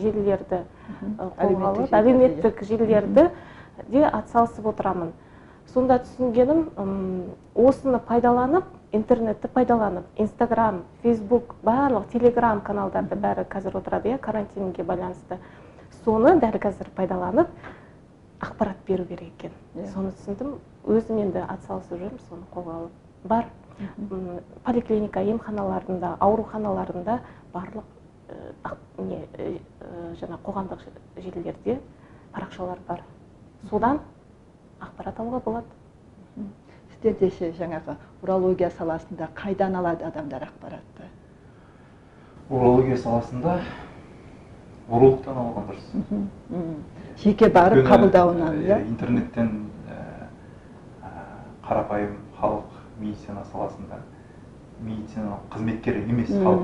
желілерді 0.00 0.62
қолға 1.38 1.70
алып 1.70 1.94
әлеуметтік 2.00 2.64
желілерді 2.68 3.28
де 3.88 4.04
атсалысып 4.04 4.66
отырамын. 4.72 5.12
Сонда 5.72 5.98
түсінгенім 6.04 6.60
ым, 6.76 7.24
осыны 7.54 7.98
пайдаланып 8.08 8.64
интернетті 8.92 9.48
пайдаланып 9.52 10.06
инстаграм 10.16 10.82
фейсбук 11.02 11.54
барлық 11.64 12.08
телеграм 12.12 12.60
каналдарды 12.64 13.16
бәрі 13.20 13.44
қазір 13.48 13.76
отырады 13.82 14.14
иә 14.14 14.18
карантинге 14.18 14.82
байланысты. 14.84 15.38
Соны 16.04 16.38
дәл 16.40 16.56
қазір 16.58 16.88
пайдаланып 16.96 17.48
ақпарат 18.40 18.76
беру 18.86 19.04
керек 19.04 19.28
екен. 19.38 19.52
Иә. 19.76 19.86
соны 19.92 20.12
түсіндім 20.16 20.54
өзім 20.86 21.18
енді 21.26 21.44
атсалысып 21.48 21.98
жүрмін 21.98 22.20
соны 22.28 22.46
қолға 22.54 22.74
алып. 22.78 22.92
Бар. 23.24 23.44
М, 24.10 24.40
поликлиника 24.64 25.20
емханаларында 25.20 26.16
ауруханаларында 26.20 27.20
барлық 27.54 27.84
ә, 28.28 28.52
ақ- 28.64 29.02
не 29.04 29.16
ә, 29.36 29.58
ә, 29.80 30.14
жаңа 30.20 30.38
қоғамдық 30.44 30.80
жел- 30.82 31.22
желілерде 31.22 31.78
парақшалар 32.32 32.78
бар. 32.88 33.02
Содан 33.70 34.00
ақпарат 34.80 35.20
алуға 35.20 35.40
болады. 35.44 35.66
Сіздерде 36.92 37.30
ше 37.30 37.52
жаңағы 37.58 37.96
урология 38.22 38.70
саласында 38.70 39.28
қайдан 39.38 39.76
алады 39.78 40.04
адамдар 40.04 40.48
ақпаратты? 40.48 41.08
Урология 42.50 42.96
саласында 42.96 43.60
урологтан 44.88 45.36
алған 45.36 45.68
дұрыс. 45.68 45.86
Жеке 47.22 47.48
барып 47.52 47.86
қабылдауынан 47.86 48.62
иә? 48.64 48.80
интернеттен 48.88 49.50
қарапайым 51.68 52.14
халық 52.40 52.78
медицина 52.98 53.44
саласында 53.52 54.00
медициналық 54.80 55.42
қызметкер 55.52 55.98
емес 56.02 56.30
халық 56.30 56.62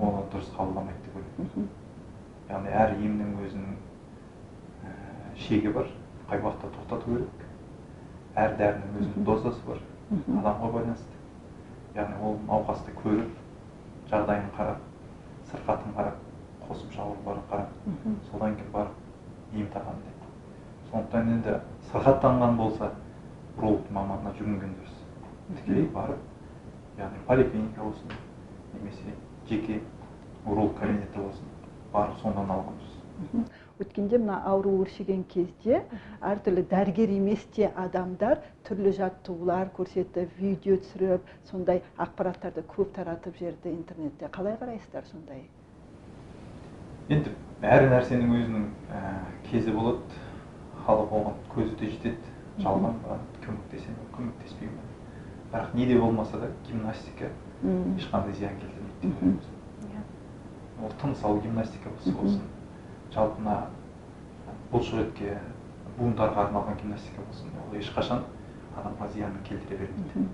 оны 0.00 0.22
дұрыс 0.32 0.48
қабылдамайды 0.56 1.00
деп 1.04 1.18
ойлаймын. 1.20 1.68
Яғни 2.48 2.70
әр 2.72 2.94
емнің 3.02 3.36
өзінің 3.44 3.76
шегі 5.36 5.74
бар. 5.74 5.90
Қай 6.28 6.40
уақытта 6.40 6.70
тоқтату 6.76 7.04
керек. 7.10 7.44
Әр 8.34 8.56
дәрінің 8.58 8.98
өзінің 9.00 9.24
дозасы 9.28 9.62
бар. 9.66 9.80
Адамға 10.40 10.72
байланысты. 10.78 11.20
Яғни 11.94 12.20
ол 12.26 12.38
науқасты 12.48 12.94
көріп 13.02 14.10
жағдайын 14.10 14.50
қарап 14.56 14.80
сырқатын 15.50 15.94
қарап 15.96 16.16
қосымша 16.68 17.02
ауруларын 17.04 17.44
қарап 17.50 17.68
содан 18.30 18.56
кейін 18.58 18.72
барып 18.72 19.54
ем 19.54 19.68
тағайындайды 19.74 20.14
сондықтан 20.90 21.30
енді 21.36 21.56
сырқаттанған 21.92 22.56
болса 22.56 22.90
уролог 23.56 23.90
маманына 23.90 24.32
жүгінген 24.38 24.74
дұрыс. 24.78 24.96
Тікелей 25.58 25.88
барып 25.94 26.98
яғни 26.98 27.22
поликлиника 27.26 27.82
болсын 27.82 28.14
немесе 28.74 29.14
жеке 29.48 29.80
уролог 30.46 30.78
кабинеті 30.78 31.18
болсын 31.18 31.46
барып 31.92 32.18
сондан 32.22 32.50
алған 32.50 32.78
дұрыс. 32.80 33.50
Өткенде 33.82 34.18
мына 34.22 34.36
ауру 34.46 34.76
өршіген 34.84 35.24
кезде 35.32 35.80
әртүрлі 36.22 36.62
дәрігер 36.70 37.10
емес 37.16 37.42
те 37.56 37.70
адамдар 37.74 38.38
түрлі 38.68 38.92
жаттығулар 38.98 39.72
көрсетіп 39.76 40.36
видео 40.38 40.76
түсіріп 40.84 41.32
сондай 41.50 41.82
ақпараттарды 41.98 42.62
көп 42.70 42.92
таратып 42.94 43.36
жіберді 43.40 43.72
интернетте. 43.74 44.30
Қалай 44.30 44.54
қарайсыздар 44.60 45.08
сондай? 45.10 45.42
Енді 47.10 47.34
әр 47.66 47.88
нәрсенің 47.90 48.30
өзінің 48.38 48.68
ә, 48.94 49.02
кезі 49.50 49.74
болады. 49.74 50.22
Халық 50.86 51.12
оған 51.18 51.36
көзі 51.54 51.76
де 51.80 51.90
жетеді. 51.90 52.32
Жалған 52.62 52.98
ба 53.02 53.18
көмектесе 53.42 53.90
ме 53.90 54.06
көмектеспей 54.14 54.68
ме? 54.70 54.82
Бірақ 55.50 55.74
не 55.74 55.86
де 55.86 55.98
болмаса 55.98 56.38
да 56.38 56.50
гимнастика 56.68 57.30
Мм. 57.62 57.96
ешқандай 57.98 58.34
зиян 58.38 58.54
келтірмейді. 58.60 59.38
Деп 59.82 60.84
ол 60.84 60.92
тыныс 61.00 61.24
алу 61.24 61.40
гимнастика 61.40 61.88
болсын. 61.90 62.42
Жалпы 63.14 63.40
мына 63.42 63.56
бұлшықетке 64.72 65.38
буындарға 65.98 66.48
арналған 66.48 66.78
гимнастика 66.82 67.22
болсын 67.22 67.52
ол 67.62 67.76
ешқашан 67.78 68.24
адамға 68.80 69.08
зиянын 69.14 69.42
келтіре 69.48 69.86
бермейді. 69.86 70.24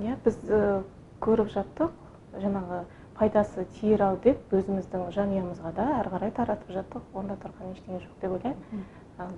Иә 0.00 0.16
біз 0.24 0.38
ә, 0.48 0.82
көріп 1.24 1.52
жаттық. 1.52 1.92
Жаңағы 2.36 2.82
пайдасы 3.16 3.64
тиер 3.78 4.02
ау 4.04 4.18
деп 4.24 4.52
өзіміздің 4.52 5.06
жанұямызға 5.16 5.72
да 5.76 5.86
әрі 6.00 6.12
қарай 6.14 6.32
таратып 6.36 6.72
жаттық. 6.76 7.04
Онда 7.16 7.36
тұрған 7.44 7.72
ештеңе 7.74 8.00
жоқ 8.02 8.16
деп 8.22 8.36
ойлаймын. 8.38 8.86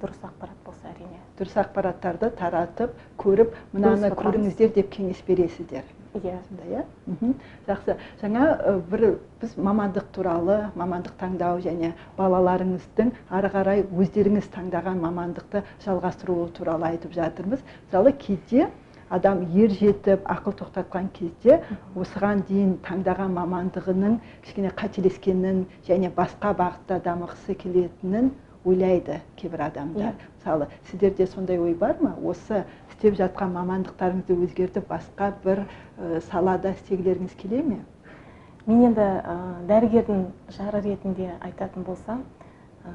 Дұрыс 0.02 0.24
ақпарат 0.26 0.58
болса 0.66 0.90
әрине. 0.90 1.20
Дұрыс 1.38 1.54
ақпараттарды 1.62 2.32
таратып 2.38 2.96
көріп 3.22 3.54
мынаны 3.72 4.10
көріңіздер 4.18 4.72
деп 4.74 4.90
кеңес 4.96 5.22
бересіздер. 5.26 5.86
Иә 6.14 6.38
сондай 6.48 6.68
иә 6.72 6.84
мхм. 7.06 7.34
жақсы. 7.66 7.96
Жаңа 8.22 8.80
бір 8.90 9.18
біз 9.40 9.54
мамандық 9.56 10.08
туралы 10.12 10.58
мамандық 10.74 11.14
таңдау 11.20 11.60
және 11.60 11.92
балаларыңыздың 12.16 13.12
ары 13.30 13.48
қарай 13.52 13.84
өздеріңіз 13.84 14.50
таңдаған 14.54 15.00
мамандықты 15.04 15.62
жалғастыру 15.84 16.48
туралы 16.56 16.92
айтып 16.92 17.12
жатырмыз. 17.12 17.60
Мысалы 17.86 18.12
кейде 18.12 18.70
адам 19.10 19.44
ер 19.54 19.70
жетіп 19.70 20.26
ақыл 20.28 20.56
тоқтатқан 20.58 21.08
кезде 21.12 21.62
осыған 21.96 22.44
дейін 22.48 22.76
таңдаған 22.84 23.32
мамандығының 23.36 24.18
кішкене 24.44 24.72
қателескенін 24.76 25.64
және 25.88 26.12
басқа 26.16 26.52
бағытта 26.56 27.00
дамығысы 27.04 27.56
келетінін 27.62 28.32
ойлайды 28.68 29.20
кейбір 29.36 29.62
адамдар. 29.68 30.12
Иә. 30.12 30.12
мысалы 30.38 30.68
сіздерде 30.90 31.26
сондай 31.26 31.58
ой 31.58 31.74
бар 31.74 31.96
ма? 32.00 32.14
Осы 32.22 32.64
істеп 32.90 33.16
жатқан 33.16 33.52
мамандықтарыңызды 33.54 34.36
өзгертіп 34.44 34.88
басқа 34.90 35.32
бір 35.44 35.64
салада 36.30 36.72
істегілеріңіз 36.76 37.34
келе 37.38 37.62
ме? 37.62 37.78
Мен 38.68 38.82
енді 38.90 39.00
ә, 39.00 39.34
дәрігердің 39.68 40.26
жары 40.52 40.82
ретінде 40.84 41.30
айтатын 41.40 41.86
болсам 41.86 42.24
ә, 42.84 42.92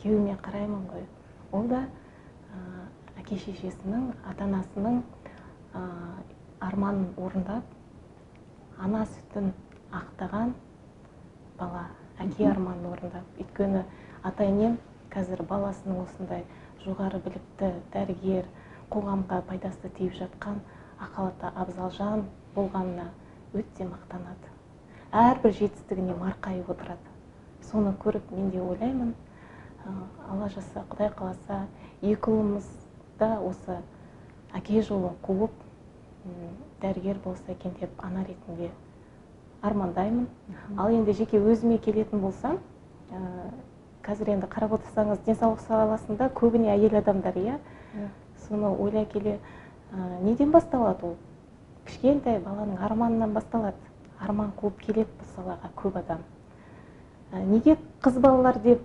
күйеуіме 0.00 0.36
қараймын 0.44 0.84
ғой. 0.92 1.04
Ол 1.52 1.66
да 1.68 1.80
ә, 1.84 2.60
әке 3.20 3.36
шешесінің 3.42 4.12
ата 4.30 4.46
анасының 4.46 5.02
ә, 5.74 5.82
арманын 6.60 7.10
орындап 7.18 7.66
ана 8.78 9.02
сүтін 9.10 9.50
ақтаған 9.92 10.54
бала 11.58 11.88
әке 12.22 12.48
арманын 12.48 12.92
орындап. 12.92 13.26
Өйткені 13.42 13.84
ата 14.22 14.46
енем 14.46 14.78
қазір 15.12 15.42
баласының 15.50 16.04
осындай 16.06 16.44
жоғары 16.84 17.20
білікті 17.24 17.74
дәрігер 17.92 18.46
қоғамға 18.94 19.42
пайдасы 19.50 19.90
тиіп 19.98 20.14
жатқан 20.22 20.62
ақалатты 21.00 21.50
абзал 21.56 21.90
жан 21.96 22.24
болғанына 22.54 23.08
өте 23.54 23.86
мақтанады. 23.88 24.50
Әрбір 25.10 25.54
жетістігіне 25.58 26.14
марқайып 26.18 26.70
отырады. 26.70 27.14
Соны 27.70 27.94
көріп 28.02 28.30
мен 28.34 28.50
де 28.50 28.60
ойлаймын 28.62 29.14
алла 30.30 30.48
жазса 30.52 30.84
құдай 30.90 31.10
қаласа 31.16 31.64
екі 32.02 32.30
ұлымыз 32.30 32.68
да 33.18 33.38
осы 33.40 33.80
әке 34.54 34.82
жолын 34.82 35.16
қуып 35.24 35.50
дәрігер 36.82 37.18
болса 37.24 37.52
екен 37.52 37.74
деп 37.80 38.04
ана 38.04 38.24
ретінде 38.24 38.70
армандаймын. 39.62 40.28
Ал 40.78 40.90
енді 40.92 41.12
жеке 41.12 41.40
өзіме 41.40 41.78
келетін 41.78 42.20
болсам 42.20 42.58
ә, 43.10 43.50
қазір 44.04 44.34
енді 44.36 44.48
қарап 44.52 44.76
отырсаңыз 44.78 45.24
денсаулық 45.26 45.64
саласында 45.66 46.30
көбіне 46.36 46.72
әйел 46.74 46.96
адамдар 47.00 47.36
иә. 47.36 47.58
Соны 48.46 48.70
ойлай 48.76 49.06
келе 49.06 49.38
неден 50.22 50.50
басталады 50.50 51.06
ол. 51.06 51.16
Кішкентай 51.86 52.38
баланың 52.40 52.78
арманынан 52.84 53.32
басталады. 53.34 53.76
Арман 54.20 54.52
қуып 54.60 54.78
келеді 54.84 55.08
бұл 55.18 55.28
салаға 55.34 55.70
көп 55.76 55.96
адам. 55.98 56.24
Неге 57.32 57.76
қыз 58.02 58.18
балалар 58.20 58.58
деп 58.62 58.80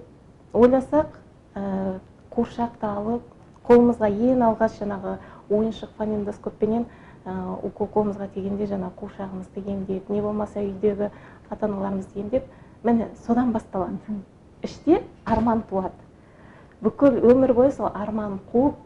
ойласақ 0.53 1.17
ә, 1.55 1.99
қуыршақты 2.31 2.87
алып 2.87 3.23
қолымызға 3.67 4.09
ең 4.09 4.43
алғаш 4.45 4.77
жаңағы 4.79 5.17
ойыншық 5.49 5.95
фонендоскоппенен 5.97 6.85
ә, 7.25 7.33
укол 7.63 7.89
қолымызға 7.93 8.29
тигенде 8.33 8.69
жаңағы 8.69 8.95
қуыршағымызды 9.01 9.65
емдеп 9.65 10.09
не 10.09 10.21
болмаса 10.21 10.61
үйдегі 10.61 11.09
ата 11.49 11.65
аналарымызды 11.65 12.19
емдеп 12.19 12.47
міне 12.83 13.09
содан 13.25 13.51
басталады. 13.51 13.97
Іште 14.63 15.01
арман 15.25 15.63
туады. 15.69 15.93
Бүкіл 16.81 17.19
өмір 17.25 17.53
бойы 17.53 17.71
сол 17.71 17.89
арманын 17.93 18.39
қуып 18.53 18.77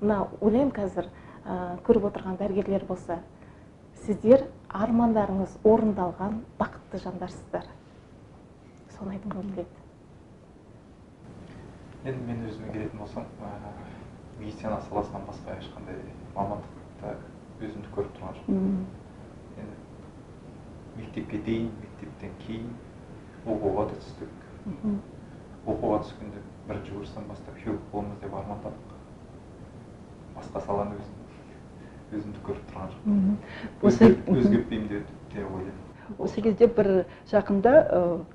мына 0.00 0.26
ойлаймын 0.40 0.74
қазір 0.76 1.08
көріп 1.86 2.08
отырған 2.10 2.38
дәрігерлер 2.40 2.84
болса 2.88 3.20
сіздер 4.06 4.44
армандарыңыз 4.70 5.56
орындалған 5.66 6.40
бақытты 6.58 7.00
жандарсыздар. 7.04 7.66
Соны 8.96 9.16
айтқым 9.16 9.32
келеді. 9.54 9.66
Енді 12.04 12.26
мен 12.26 12.44
өзіме 12.48 12.72
келетін 12.72 13.00
болсам 13.00 13.26
ә, 13.42 13.50
медицина 14.38 14.80
саласынан 14.88 15.26
басқа 15.26 15.56
ешқандай 15.58 16.00
мамандықта 16.36 17.16
өзімді 17.60 17.92
көріп 17.96 18.14
тұрған 18.18 18.38
жоқпын. 18.40 18.78
Енді 19.64 19.76
мектепке 21.00 21.42
дейін 21.48 21.70
мектептен 21.82 22.38
кейін 22.46 22.72
оқуға 23.46 23.88
да 23.90 24.00
түстік. 24.02 24.32
Оқуға 25.66 26.02
түскенде 26.04 26.42
бірінші 26.68 26.98
курстан 27.00 27.28
бастап 27.30 27.58
хирург 27.62 27.82
боламыз 27.92 28.22
деп 28.22 28.34
армандадық. 28.34 28.96
Басқа 30.36 30.62
саланы 30.66 31.00
өзім 31.00 31.15
өзімді 32.16 32.40
көріп 32.46 32.70
тұрған 32.70 32.88
жоқпын 32.94 33.36
осы 33.82 34.04
Өзгерт- 34.04 34.30
өзгертпеймін 34.36 34.88
деп 34.88 35.06
те 35.32 35.44
ойлаймын. 35.44 35.82
Осы 36.18 36.40
кезде 36.40 36.66
бір 36.66 37.04
жақында 37.32 37.72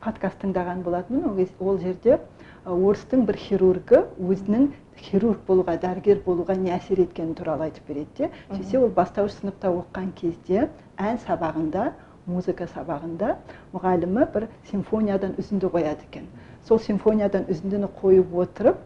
подкаст 0.03 0.41
тыңдаған 0.43 0.83
болатынмын. 0.83 1.29
Ол, 1.29 1.35
кез- 1.37 1.55
ол 1.59 1.77
жерде 1.79 2.19
орыстың 2.65 3.25
бір 3.25 3.37
хирургы 3.37 4.01
өзінің 4.19 4.67
хирург 4.97 5.39
болуға 5.47 5.77
дәрігер 5.81 6.19
болуға 6.25 6.55
не 6.59 6.71
әсер 6.75 6.99
еткені 6.99 7.33
туралы 7.33 7.69
айтып 7.69 7.87
береді 7.87 8.07
де. 8.17 8.29
Сөйтсе 8.51 8.77
ол 8.79 8.89
бастауыш 8.89 9.31
сыныпта 9.39 9.71
оқыған 9.71 10.11
кезде 10.19 10.67
ән 10.97 11.17
сабағында 11.25 11.93
музыка 12.27 12.67
сабағында 12.75 13.37
мұғалімі 13.73 14.27
бір 14.33 14.47
симфониядан 14.69 15.33
үзінді 15.39 15.71
қояды 15.73 16.05
екен. 16.11 16.27
Сол 16.67 16.77
симфониядан 16.79 17.47
үзіндіні 17.49 17.87
қойып 18.01 18.35
отырып 18.35 18.77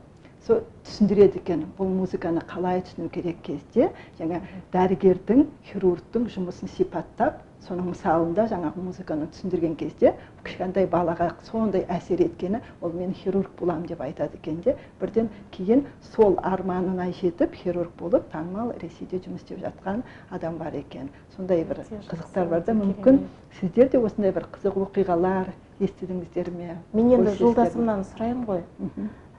сол 0.45 0.61
түсіндіреді 0.85 1.41
екен. 1.41 1.65
Бұл 1.77 1.89
музыканы 1.89 2.43
қалай 2.45 2.83
түсіну 2.85 3.09
керек 3.09 3.41
кезде 3.45 3.89
жаңа 4.19 4.43
дәрігердің 4.73 5.47
хирургтың 5.71 6.29
жұмысын 6.35 6.69
сипаттап 6.75 7.41
соның 7.65 7.89
мысалында 7.89 8.45
жаңағы 8.51 8.83
музыканы 8.85 9.25
түсіндірген 9.33 9.73
кезде 9.79 10.11
кішкентай 10.45 10.85
балаға 10.91 11.31
сондай 11.47 11.85
әсер 11.89 12.21
еткені 12.21 12.61
ол 12.81 12.93
мен 12.93 13.15
хирург 13.17 13.49
боламын 13.59 13.87
деп 13.89 14.03
айтады 14.05 14.37
екен 14.37 14.61
де 14.61 14.75
бірден 15.01 15.31
кейін 15.55 15.85
сол 16.13 16.37
арманына 16.43 17.09
жетіп 17.21 17.57
хирург 17.63 17.95
болып 17.97 18.29
танымал 18.31 18.73
ресейде 18.83 19.17
жұмыс 19.25 19.41
істеп 19.41 19.63
жатқан 19.65 20.03
адам 20.29 20.57
бар 20.61 20.77
екен. 20.77 21.09
Сондай 21.35 21.65
бір 21.65 21.81
қызықтар 22.11 22.49
бар 22.53 22.65
да 22.69 22.77
мүмкін 22.77 23.23
сіздер 23.59 23.89
де 23.89 23.97
осындай 23.97 24.31
бір 24.35 24.45
қызық 24.53 24.77
оқиғалар 24.85 25.53
естідіңіздер 25.79 26.53
ме? 26.53 26.77
Мен 26.93 27.13
енді 27.17 27.37
жолдасымнан 27.39 28.05
сұраймын 28.13 28.45
ғой. 28.45 28.63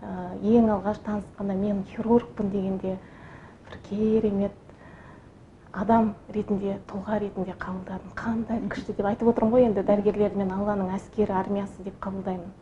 Ең 0.03 0.71
алғаш 0.71 1.01
танысқанда 1.07 1.55
мен 1.57 1.83
хирургпын 1.91 2.51
дегенде 2.51 2.97
бір 3.67 3.79
керемет 3.89 4.53
адам 5.73 6.15
ретінде 6.33 6.79
тұлға 6.89 7.19
ретінде 7.21 7.55
қабылдадым. 7.61 8.13
Қандай 8.17 8.63
күшті 8.73 8.95
деп 8.97 9.09
айтып 9.11 9.29
отырмын 9.33 9.53
ғой 9.53 9.67
енді 9.69 9.85
дәрігерлер 9.85 10.37
мен 10.37 10.53
алланың 10.55 10.95
әскері 10.97 11.35
армиясы 11.37 11.85
деп 11.85 11.99
қабылдаймын. 12.01 12.53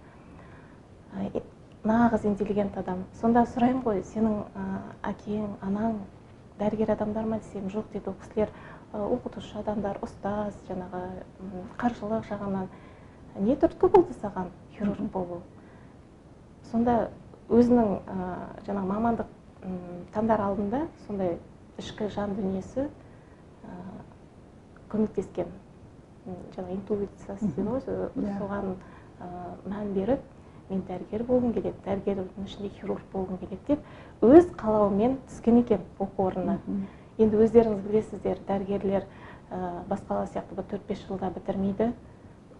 Ә, 1.14 1.42
нағыз 1.86 2.26
интеллигент 2.26 2.78
адам. 2.78 3.04
Сонда 3.20 3.44
сұраймын 3.52 3.84
ғой 3.86 4.02
сенің 4.10 4.40
ә, 4.54 4.66
әкең 5.12 5.46
анаң 5.62 6.00
дәрігер 6.58 6.94
адамдар 6.96 7.28
ма 7.28 7.38
десем 7.38 7.70
жоқ 7.70 7.92
дейді 7.92 8.10
ол 8.10 8.18
кісілер 8.22 8.50
ә, 8.50 8.98
оқытушы 8.98 9.58
адамдар 9.62 10.00
ұстаз 10.02 10.58
жаңағы 10.68 11.04
қаржылық 11.78 12.26
жағынан 12.30 12.68
не 13.46 13.54
түрткі 13.58 13.90
болды 13.94 14.14
саған? 14.22 14.50
хирург 14.74 15.10
болу. 15.12 15.42
Сонда 16.70 17.10
өзінің 17.50 17.90
ә, 18.08 18.28
жаңағы 18.66 18.88
мамандық 18.88 19.32
таңдар 20.14 20.40
алдында 20.44 20.84
сондай 21.06 21.36
ішкі 21.80 22.08
жан 22.14 22.34
дүниесі 22.38 22.86
ә, 22.86 23.76
көмектескен 24.92 25.50
жаңағы 26.56 26.76
интуициясы 26.78 27.50
дейді 27.50 27.68
ғой. 27.68 27.82
Иә. 28.16 28.38
соған 28.38 28.70
ә, 29.20 29.28
мән 29.68 29.92
беріп 29.96 30.22
мен 30.70 30.82
дәрігер 30.88 31.24
болғым 31.28 31.52
келеді 31.52 31.76
дәрігердің 31.84 32.46
ішінде 32.46 32.70
хирург 32.78 33.04
болғым 33.12 33.38
келеді 33.42 33.60
деп 33.68 34.24
өз 34.24 34.48
қалауымен 34.56 35.18
түскен 35.28 35.60
екен 35.60 35.84
оқу 35.98 36.28
орнына. 36.30 36.58
Енді 37.18 37.36
өздеріңіз 37.44 37.84
білесіздер 37.84 38.40
дәрігерлер 38.48 39.04
ә, 39.50 39.84
басқалар 39.90 40.30
сияқты 40.32 40.56
бір 40.56 40.64
төрт 40.70 40.86
бес 40.88 41.04
жылда 41.06 41.30
бітірмейді. 41.36 41.92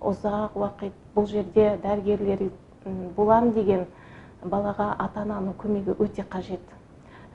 Ұзақ 0.05 0.59
уақыт 0.61 0.93
бұл 1.15 1.27
жерде 1.27 1.79
дәрігерлер 1.83 2.51
м, 2.85 3.09
боламын 3.17 3.55
деген 3.57 3.87
балаға 4.45 4.95
ата 4.99 5.25
ананың 5.25 5.57
көмегі 5.59 5.97
өте 5.99 6.25
қажет. 6.31 6.63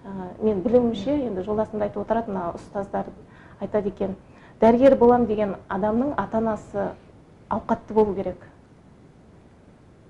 Ә, 0.05 0.09
мен 0.41 0.61
білуімше 0.61 1.11
енді 1.11 1.43
жолдасым 1.43 1.79
да 1.79 1.89
айтып 1.89 2.03
отырады 2.03 2.31
мына 2.31 2.53
ұстаздар 2.55 3.09
айтады 3.59 3.89
екен 3.89 4.15
дәрігер 4.61 4.95
боламын 4.99 5.27
деген 5.27 5.55
адамның 5.67 6.13
ата 6.17 6.37
анасы 6.37 6.89
ауқатты 7.49 7.93
болу 7.93 8.15
керек 8.15 8.45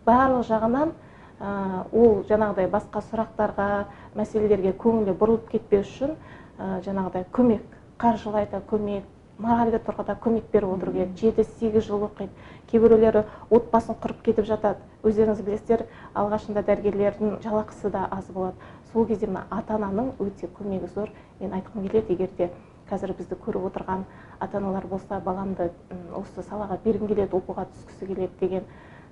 барлық 0.06 0.46
жағынан 0.48 0.92
ә, 1.40 1.86
ол 1.92 2.24
жаңағыдай 2.30 2.70
басқа 2.70 3.02
сұрақтарға 3.10 3.70
мәселелерге 4.18 4.74
көңілі 4.78 5.16
бұрылып 5.18 5.50
кетпеу 5.54 5.82
үшін 5.86 6.16
ә, 6.58 6.82
жаңағыдай 6.86 7.26
көмек 7.34 7.78
қаржылай 8.02 8.48
да 8.52 8.62
көмек 8.70 9.06
моральды 9.40 9.80
тұрғыда 9.80 10.16
көмек 10.24 10.50
беріп 10.52 10.74
отыру 10.76 10.92
керек. 10.94 11.16
Жеті 11.18 11.46
сегіз 11.60 11.88
жыл 11.88 12.06
оқиды. 12.10 12.30
Кейбіреулері 12.72 13.24
отбасын 13.50 13.96
құрып 14.04 14.22
кетіп 14.26 14.46
жатады. 14.46 14.84
Өздеріңіз 15.04 15.44
білесіздер 15.46 15.86
алғашында 16.14 16.64
дәрігерлердің 16.68 17.40
жалақысы 17.44 17.92
да 17.92 18.08
аз 18.12 18.28
болады. 18.36 18.56
Сол 18.92 19.08
кезде 19.08 19.28
мына 19.28 19.46
ата 19.50 19.78
ананың 19.80 20.12
өте 20.20 20.50
көмегі 20.60 20.92
зор. 20.94 21.14
Мен 21.40 21.56
айтқым 21.56 21.88
келеді 21.88 22.14
егер 22.14 22.30
де 22.38 22.50
қазір 22.90 23.14
бізді 23.16 23.38
көріп 23.40 23.70
отырған 23.70 24.04
ата 24.40 24.58
аналар 24.58 24.88
болса 24.88 25.20
баламды 25.24 25.70
осы 26.18 26.44
салаға 26.44 26.80
бергім 26.84 27.08
келеді 27.08 27.38
оқуға 27.38 27.68
түскісі 27.70 28.08
келеді 28.10 28.32
деген 28.40 28.64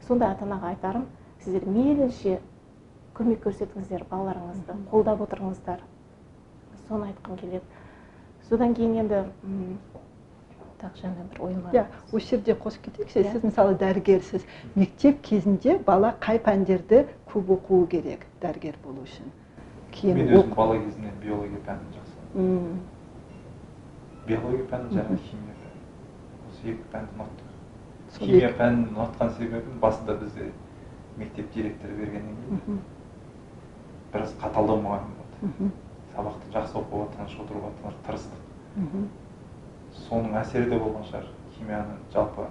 сондай 0.07 0.33
ата 0.33 0.45
анаға 0.45 0.71
айтарым 0.73 1.05
сіздер 1.43 1.67
мейлінше 1.69 2.39
көмек 3.17 3.43
көрсетіңіздер 3.45 4.07
балаларыңызды 4.09 4.77
қолдап 4.91 5.21
отырыңыздар. 5.27 5.83
Соны 6.87 7.11
айтқым 7.11 7.37
келеді. 7.37 7.63
Содан 8.49 8.73
кейін 8.73 8.97
енді 9.03 9.23
так 10.81 10.93
жаңа 11.01 11.23
бір 11.33 11.41
ойым 11.47 11.61
бар. 11.61 11.73
Иә 11.73 11.85
осы 12.13 12.27
жерде 12.35 12.53
қосып 12.53 12.81
кетейікші 12.85 13.19
Иә. 13.23 13.31
сіз 13.31 13.43
мысалы 13.43 13.77
дәрігерсіз. 13.81 14.43
Мектеп 14.75 15.21
кезінде 15.25 15.77
бала 15.85 16.13
қай 16.21 16.37
пәндерді 16.39 17.05
көп 17.33 17.49
оқуы 17.57 17.87
керек 17.87 18.25
дәрігер 18.41 18.75
болу 18.83 19.01
үшін? 19.03 19.31
Кейін 19.91 20.15
мен 20.17 20.27
өзім 20.37 20.53
бала 20.55 20.77
кезімнен 20.77 21.17
биология 21.23 21.59
пәнін 21.65 21.89
жақсы 21.97 22.15
биология 24.27 24.65
пәнін 24.71 24.89
және 24.93 25.17
химия 25.25 25.55
пәнін 25.63 25.83
осы 26.51 26.71
екі 26.73 26.83
пәнді 26.93 27.17
ұнаттым 27.17 27.47
химия 28.19 28.51
пәнін 28.59 28.87
ұнатқан 28.93 29.29
себебім 29.37 29.79
басында 29.81 30.13
бізде 30.21 30.51
мектеп 31.17 31.53
директоры 31.55 31.93
бергеннен 31.97 32.35
кейін 32.65 32.81
біраз 34.13 34.33
қаталдау 34.41 34.81
мұғалім 34.83 35.13
болды. 35.17 35.71
Сабақты 36.15 36.51
жақсы 36.53 36.77
оқуға 36.81 37.07
тыныш 37.15 37.33
отыруға 37.43 37.71
тыр- 37.81 37.97
тырыстық 38.07 38.41
соның 40.05 40.37
әсері 40.41 40.69
де 40.71 40.79
болған 40.79 41.05
шығар. 41.09 41.27
Химияның 41.57 41.99
жалпы 42.13 42.47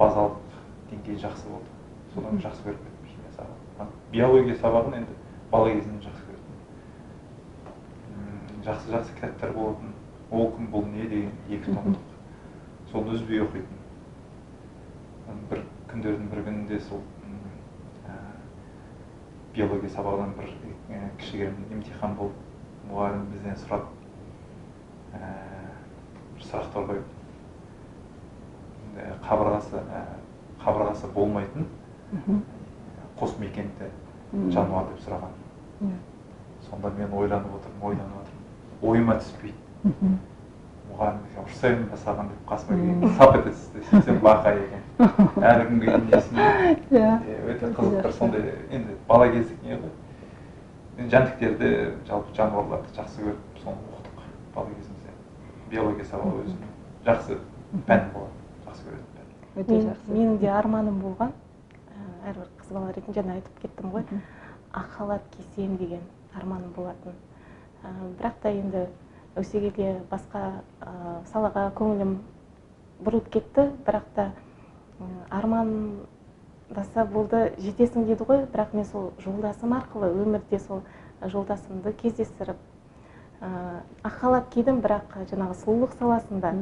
базалық 0.00 0.58
деңгейі 0.90 1.22
жақсы 1.26 1.52
болды. 1.52 1.70
Содан 2.14 2.42
жақсы 2.42 2.66
көріп 2.66 2.82
кеттім 2.86 3.12
химия 3.12 3.32
сабағын. 3.36 3.94
Биология 4.12 4.58
сабағын 4.62 4.98
енді 5.02 5.16
бала 5.52 5.70
кезімнен 5.72 6.02
жақсы 6.04 6.26
көрдім. 6.30 6.58
М, 8.16 8.62
жақсы 8.68 8.94
жақсы 8.96 9.16
кітаптар 9.20 9.56
болатын. 9.56 9.96
Ол 10.30 10.52
кім 10.56 10.70
бұл 10.72 10.86
не? 10.92 11.08
деген 11.08 11.32
екі 11.48 11.74
томдық. 11.76 12.14
Соны 12.92 13.14
үзбей 13.14 13.42
оқитын 13.44 13.76
бір 15.50 15.62
күндердің 15.90 16.28
бір 16.30 16.42
күнінде 16.46 16.78
сол 16.86 17.00
ә, 18.06 18.16
биология 19.54 19.90
сабағынан 19.90 20.34
бір 20.38 20.50
ә, 20.90 21.00
кішігірім 21.20 21.56
емтихан 21.76 22.14
болып 22.18 22.36
мұғалім 22.90 23.26
бізден 23.32 23.58
сұрап 23.62 23.88
ә, 25.18 25.30
сұрақтар 26.50 26.88
қойып 26.90 27.06
енді 28.96 29.18
қабырғасы 29.28 29.80
ә, 29.80 30.02
қабырғасы 30.64 31.10
болмайтын 31.14 31.66
мгм, 32.12 32.42
қос 33.20 33.36
мекенді 33.40 33.90
Мм. 34.32 34.50
жануар 34.50 34.84
деп 34.90 35.02
сұраған. 35.06 35.34
Иә, 35.86 35.98
сонда 36.68 36.90
мен 36.98 37.12
ойланып 37.14 37.52
отырмын 37.58 37.84
ойланып 37.90 38.16
отырмын. 38.20 38.42
Ойыма 38.82 39.14
түспейді. 39.20 39.54
Мұғалім 40.90 41.20
ұрсайын 41.44 41.84
ба 41.90 41.98
саған 42.02 42.30
деп 42.32 42.40
қасыма 42.50 42.78
келген. 42.80 43.14
Сап 43.18 43.36
ете 43.38 43.52
түсті. 43.54 43.84
Сөйтсем 43.90 44.18
бақа 44.24 44.52
екен. 44.56 44.82
Әлі 45.50 45.62
күнге 45.70 45.86
дейін 45.86 46.10
есімде 46.16 46.48
иә. 46.90 47.12
Өте 47.52 47.70
қызық 47.76 48.02
бір 48.02 48.12
сондай 48.18 48.40
енді 48.70 48.96
бала 49.08 49.26
кездік 49.30 49.62
не 49.62 49.78
ғой? 49.78 49.92
Мен 50.98 51.10
жәндіктерді 51.12 51.72
жалпы 52.08 52.34
жануарларды 52.36 52.88
жақсы 52.98 53.16
көріп 53.28 53.62
соны 53.62 53.78
оқыдық 53.94 54.14
бала 54.54 54.68
кезімізде 54.74 54.95
биология 55.70 56.04
сабағы 56.06 56.44
өзім. 56.44 56.58
Жақсы 57.06 57.38
пән 57.86 58.10
болады 58.14 58.36
жақсы 58.66 58.86
көретін 58.86 59.08
пән. 59.16 59.32
Өте 59.62 59.80
жақсы. 59.88 60.12
менің 60.12 60.38
де 60.38 60.50
арманым 60.50 61.00
болған. 61.00 61.32
Ә, 61.90 62.30
әрбір 62.30 62.48
қыз 62.60 62.72
бала 62.72 62.92
ретінде 62.92 63.20
жаңа 63.20 63.36
айтып 63.38 63.60
кеттім 63.62 63.90
ғой. 63.90 64.04
Ақ 64.72 64.88
халат 64.96 65.22
кисем 65.36 65.76
деген 65.76 66.00
арманым 66.34 66.72
болатын. 66.76 67.12
Ә, 67.82 67.88
бірақ 68.18 68.40
та 68.42 68.50
енді 68.50 68.86
өсе 69.36 69.60
келе 69.70 70.02
басқа 70.10 70.62
ә, 70.80 71.24
салаға 71.32 71.70
көңілім 71.78 72.18
бұрылып 73.04 73.30
кетті. 73.30 73.70
Бірақ 73.86 74.04
та 74.14 74.30
армандаса 75.30 77.04
болды 77.04 77.52
жетесің 77.58 78.06
дейді 78.06 78.24
ғой. 78.24 78.46
Бірақ 78.52 78.74
мен 78.74 78.84
сол 78.84 79.12
жолдасым 79.24 79.74
арқылы 79.74 80.12
өмірде 80.14 80.58
сол 80.58 80.82
жолдасымды 81.22 81.92
кездестіріп 81.92 82.56
ақ 84.06 84.18
халат 84.20 84.50
кидім 84.54 84.80
бірақ 84.84 85.16
жаңағы 85.30 85.56
сұлулық 85.62 85.96
саласында 85.98 86.52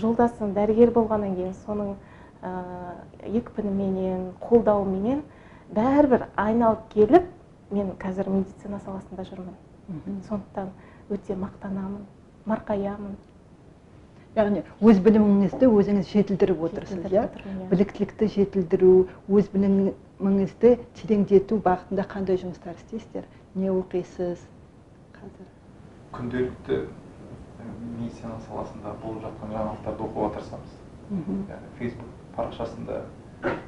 жолдасым 0.00 0.54
дәрігер 0.56 0.92
болғаннан 0.94 1.36
кейін 1.36 1.54
соның 1.64 1.94
ә, 2.42 2.52
екпініменен 3.40 4.30
қолдауыменен 4.44 5.22
бәрібір 5.74 6.28
айналып 6.36 6.88
келіп 6.94 7.30
мен 7.74 7.94
қазір 8.00 8.28
медицина 8.30 8.80
саласында 8.84 9.24
жүрмін. 9.28 9.54
Сондықтан 10.28 10.70
өте 11.12 11.36
мақтанамын 11.36 12.04
марқаямын. 12.48 13.16
Яғни 14.34 14.64
өз 14.82 15.00
біліміңізді 15.04 15.68
өзіңіз 15.70 16.10
жетілдіріп 16.10 16.62
отырсыз 16.68 17.04
иә? 17.06 17.28
иә. 17.28 17.68
біліктілікті 17.70 18.28
жетілдіру 18.34 18.94
өз 19.30 19.50
біліміңізді 19.52 20.72
тереңдету 20.98 21.60
бағытында 21.62 22.06
қандай 22.10 22.40
жұмыстар 22.42 22.74
істейсіздер? 22.80 23.28
Не 23.54 23.70
оқисыз 23.70 24.42
қазір? 25.14 25.46
Күнделікті 26.14 26.78
медицина 27.98 28.38
саласында 28.46 28.94
болып 29.02 29.22
жатқан 29.24 29.52
жаңалықтарды 29.54 30.06
оқуға 30.08 30.30
тырысамыз 30.36 30.74
мхм. 31.10 31.40
яғни 31.50 31.70
фейсбук 31.78 32.10
парақшасында 32.36 33.00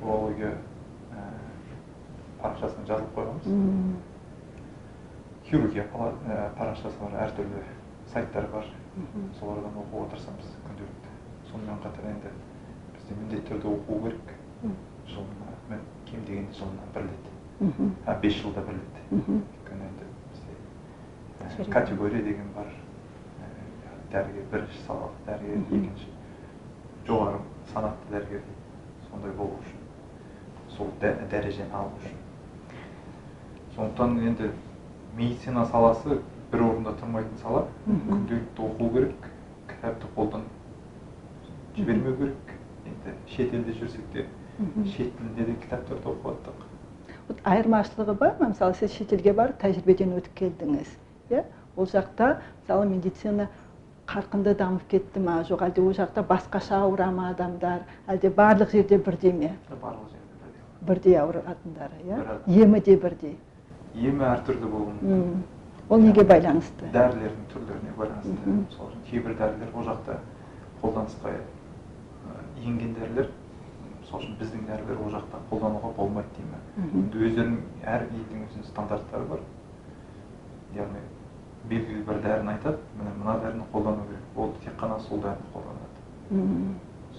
урология 0.02 0.52
ә, 1.12 1.24
парақшасына 2.42 2.86
жазылып 2.86 3.14
қойғанбыз. 3.16 3.46
Хирургия 5.46 5.84
парақшасы 6.58 6.98
бар 7.00 7.18
әртүрлі 7.26 7.62
сайттар 8.12 8.48
бар. 8.52 8.66
Мхм. 8.96 9.28
солардан 9.38 9.76
оқуға 9.82 10.08
тырысамыз 10.14 10.50
күнделікті. 10.66 11.14
Сонымен 11.50 11.82
қатар 11.84 12.10
енді 12.10 12.32
бізде 12.96 13.14
міндетті 13.20 13.52
түрде 13.52 13.68
оқу 13.76 14.00
керек. 14.06 14.34
Жылына 15.06 15.78
кем 16.06 16.24
дегенде 16.26 16.52
жылына 16.58 16.86
бір 16.94 17.02
рет. 17.10 17.26
Бес 18.22 18.34
жылда 18.42 18.60
бір 18.66 18.74
рет. 18.80 18.96
Өйткені 19.12 19.86
енді. 19.90 20.05
Категория 21.72 22.22
деген 22.22 22.48
бар 22.56 22.66
ә, 22.66 23.48
дәрігер 24.12 24.46
бірінші 24.52 24.78
салалық 24.86 25.16
дәрігер 25.26 25.58
екінші 25.78 26.08
жоғары 27.08 27.40
санатты 27.72 28.12
дәрігер 28.14 28.42
сондай 29.10 29.32
болу 29.38 29.58
үшін 29.62 30.76
сол 30.76 30.90
дә- 31.02 31.16
дәрежені 31.30 31.72
алу 31.72 31.92
үшін 32.00 32.16
сондықтан 33.76 34.18
енді 34.30 34.50
медицина 35.16 35.64
саласы 35.72 36.18
бір 36.52 36.62
орында 36.68 36.92
тұрмайтын 37.00 37.38
сала 37.42 37.64
күнделікті 37.86 38.66
оқу 38.68 38.90
керек 38.96 39.30
кітапты 39.70 40.06
қолдан 40.16 40.44
жібермеу 41.76 42.16
керек 42.20 42.54
енді 42.86 43.14
шетелде 43.36 43.72
жүрсек 43.80 44.06
те 44.12 44.26
шет 44.94 45.12
тілінде 45.18 45.44
де 45.50 45.54
кітаптарды 45.64 46.08
оқып 46.12 46.30
жаттық 46.30 46.64
Вот 47.28 47.40
айырмашылығы 47.44 48.14
бар 48.20 48.36
ма 48.40 48.48
мысалы 48.52 48.74
сіз 48.78 48.92
шетелге 48.94 49.32
барып 49.34 49.58
тәжірибеден 49.60 50.12
өтіп 50.20 50.34
келдіңіз 50.38 50.92
иә? 51.30 51.44
Ол 51.76 51.86
жақта 51.86 52.40
мысалы 52.62 52.86
медицина 52.88 53.48
қарқынды 54.06 54.54
дамып 54.56 54.86
кетті 54.88 55.20
ма? 55.20 55.40
Жоқ 55.48 55.62
әлде 55.66 55.82
ол 55.82 55.92
жақта 55.92 56.22
басқаша 56.26 56.82
ауыра 56.84 57.10
ма 57.10 57.30
адамдар? 57.30 57.82
Әлде 58.06 58.30
барлық 58.30 58.70
жерде 58.72 58.98
бірдей 58.98 59.32
ме? 59.32 59.56
Барлық 59.82 60.08
жерде 60.12 60.38
бірдей. 60.42 60.62
Бірдей 60.88 61.18
ауыратындары 61.20 61.98
иә? 62.06 62.38
Емі 62.46 62.80
де 62.80 62.96
бірдей. 62.96 63.36
Емі 63.94 64.24
әртүрлі 64.30 64.70
болуы 64.70 64.94
мүмкін. 65.02 65.42
Ол 65.88 66.00
неге 66.02 66.24
байланысты? 66.26 66.86
дәрілердің 66.92 67.44
түрлеріне 67.52 67.92
байланысты. 67.96 68.50
Мысалы 68.50 68.88
үшін 68.90 69.02
кейбір 69.10 69.34
дәрілер 69.38 69.68
ол 69.74 69.84
жақта 69.86 70.16
қолданысқа 70.82 71.34
енген 72.64 72.94
дәрілер. 72.96 73.28
Мысалы 74.00 74.22
үшін 74.22 74.34
біздің 74.40 74.64
дәрілер 74.70 74.98
ол 75.04 75.12
жақта 75.14 75.38
қолдануға 75.50 75.92
болмайды 75.96 76.28
дей 76.36 76.46
ме 76.46 76.58
Мхм. 76.76 76.98
енді 76.98 77.18
өздерінің 77.28 77.60
әр 77.86 78.02
елдің 78.10 78.42
өзінің 78.48 78.66
стандарттары 78.70 79.24
бар. 79.30 79.40
Яғни 80.76 81.00
белгілі 81.70 82.02
бір 82.06 82.20
дәріні 82.24 82.52
айтады. 82.54 82.78
Міне 82.98 83.12
мына 83.20 83.38
дәріні 83.42 83.64
қолдану 83.72 84.06
керек. 84.08 84.26
Ол 84.36 84.52
тек 84.64 84.74
қана 84.80 84.98
сол 85.08 85.20
дәріні 85.24 85.50
қолданады. 85.54 85.96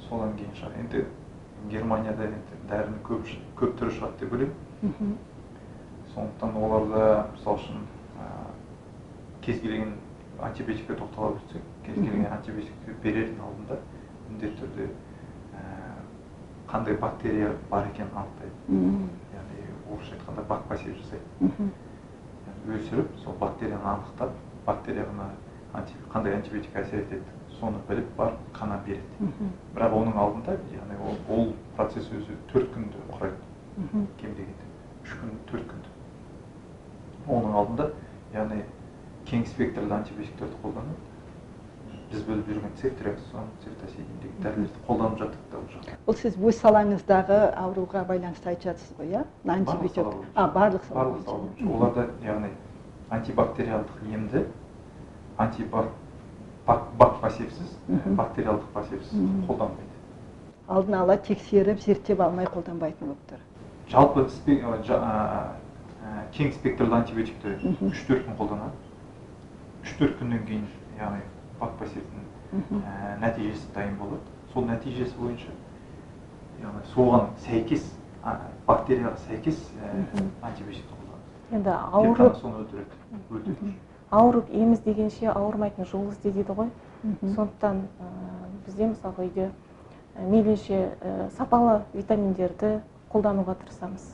Содан 0.07 0.35
кейін 0.37 0.53
шығар. 0.59 0.77
Енді 0.83 1.05
германияда 1.71 2.27
енді 2.29 2.61
дәрінің 2.69 3.01
көп, 3.07 3.31
көп 3.59 3.75
түрі 3.79 3.95
шығады 3.97 4.19
деп 4.19 4.33
ойлаймын. 4.33 4.55
Мхм. 4.81 5.15
сондықтан 6.13 6.55
оларда 6.57 7.27
мысалы 7.33 7.57
үшін 7.57 7.81
ә, 8.17 8.27
кез 9.41 9.59
келген 9.61 9.91
антибиотикке 10.41 10.93
тоқтала 10.97 11.35
өтсек 11.35 11.61
кез 11.85 11.95
келген 11.95 12.25
антибиотикті 12.31 12.95
берердің 13.03 13.41
алдында 13.45 13.77
міндетті 14.29 14.61
түрде 14.61 14.87
қандай 16.67 16.97
бактерия 16.99 17.51
бар 17.69 17.87
екенін 17.91 18.09
анықтайды. 18.13 18.55
Мм. 18.67 19.09
яғни 19.33 19.67
орысша 19.93 20.15
айтқанда 20.17 20.43
бакпасев 20.49 20.97
жасайды. 20.97 21.71
Өсіріп 22.75 23.17
сол 23.23 23.35
бактерияны 23.39 23.87
анықтап 23.93 24.31
бактерияға 24.67 25.27
анти, 25.73 25.93
қандай 26.13 26.35
антибиотик 26.35 26.75
әсер 26.75 27.03
етеді 27.05 27.23
соны 27.59 27.79
біліп 27.89 28.09
барып 28.17 28.39
қана 28.53 28.79
береді. 28.85 29.27
Бірақ 29.75 29.95
оның 29.97 30.17
алдында 30.17 30.57
яғни 30.73 30.97
ол, 31.03 31.19
ол 31.29 31.53
процесс 31.75 32.09
өзі 32.11 32.37
төрт 32.51 32.73
күнді 32.75 33.03
құрайды. 33.11 33.39
Кем 34.21 34.33
дегенде 34.33 34.71
үш 35.03 35.15
күн 35.21 35.37
төрт 35.51 35.69
күнді 35.71 35.95
оның 37.27 37.55
алдында 37.59 37.89
яғни 38.33 38.63
кең 39.27 39.45
спектрлі 39.47 39.93
антибиотиктерді 39.97 40.59
қолданады 40.63 41.06
біз 42.11 42.21
бөліп 42.23 42.47
жүрген 42.47 42.75
цефтриаксон 42.79 43.47
цефтосидин 43.63 44.19
деген 44.21 44.37
дәрілерді 44.43 44.83
қолданып 44.87 45.17
жаттық 45.21 45.43
та 45.51 45.57
ол 45.57 45.65
жақта 45.73 45.95
ол 46.07 46.15
сіз 46.21 46.37
өз 46.39 46.59
салаңыздағы 46.61 47.39
ауруға 47.63 48.03
байланысты 48.07 48.51
айтып 48.53 48.69
жатсыз 48.69 48.93
ғой 48.99 49.11
иә? 49.11 49.23
Антибиотик. 49.43 50.07
а 50.35 50.47
барлық 50.55 50.87
сала 50.87 50.99
барлық 51.01 51.21
сала 51.25 51.73
оларда 51.75 52.07
яғни 52.23 52.51
антибактериалдық 53.09 53.97
емді 54.13 54.45
антибак 55.37 55.91
бак, 56.67 56.81
бак 56.97 57.19
пассивсіз 57.21 57.77
бактериалдық 57.87 58.71
пассивсіз 58.73 59.19
қолданбайды. 59.47 59.93
Алдын 60.67 60.95
ала 61.01 61.17
тексеріп 61.17 61.79
зерттеп 61.83 62.21
алмай 62.21 62.45
қолданбайтын 62.45 63.07
болып 63.07 63.23
тұр. 63.31 63.39
Жалпы 63.91 64.27
кең 66.35 66.51
спектрлі 66.55 66.95
антибиотикті 66.97 67.55
үш 67.87 68.03
төрт 68.07 68.25
күн 68.27 68.35
қолданады. 68.39 68.75
Үш 69.83 69.95
төрт 69.99 70.15
күннен 70.19 70.43
кейін 70.47 70.65
яғни 70.99 71.21
Мхм. 72.51 72.81
ә, 72.81 73.17
нәтижесі 73.21 73.67
дайын 73.75 73.95
болады. 73.99 74.21
Сол 74.53 74.63
нәтижесі 74.65 75.15
бойынша 75.19 75.51
яғни 76.61 76.83
соған 76.93 77.27
сәйкес 77.45 77.83
бактерияға 78.67 79.17
сәйкес 79.27 79.57
ә, 79.83 79.91
Мхм. 79.97 80.29
антибиотикті 80.41 80.93
қолданады. 80.93 81.57
Енді 81.57 81.69
ауырып 81.91 82.35
соны 82.41 82.63
өлтіреді 82.63 83.73
ауырып 84.11 84.49
ем 84.53 84.73
іздегенше 84.73 85.25
ауырмайтын 85.33 85.85
жол 85.85 86.09
ізде 86.11 86.31
дейді 86.31 86.53
ғой. 86.53 86.69
Сондықтан 87.35 87.81
ә, 87.99 88.07
бізде 88.65 88.87
мысалға 88.87 89.23
үйде 89.27 89.49
ә, 90.15 90.29
мейлінше 90.29 90.97
ә, 91.01 91.29
сапалы 91.37 91.81
витаминдерді 91.93 92.79
қолдануға 93.13 93.55
тырысамыз. 93.61 94.13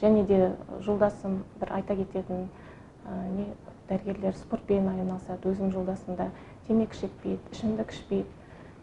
Және 0.00 0.24
де 0.26 0.54
жолдасым 0.80 1.42
бір 1.60 1.72
айта 1.72 1.96
кететін 1.96 2.48
ә, 3.06 3.28
не 3.36 3.46
дәрігерлер 3.88 4.34
спортпен 4.36 4.88
айналысады 4.88 5.50
өзім 5.50 5.72
жолдасым 5.72 6.16
да 6.16 6.30
темекі 6.68 7.00
шекпейді 7.00 7.40
ішімдік 7.52 7.92
ішпейді 7.96 8.28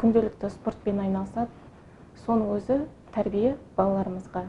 күнделікті 0.02 0.50
спортпен 0.52 1.00
айналысады. 1.06 1.52
Соның 2.26 2.56
өзі 2.58 2.80
тәрбие 3.16 3.56
балаларымызға. 3.78 4.44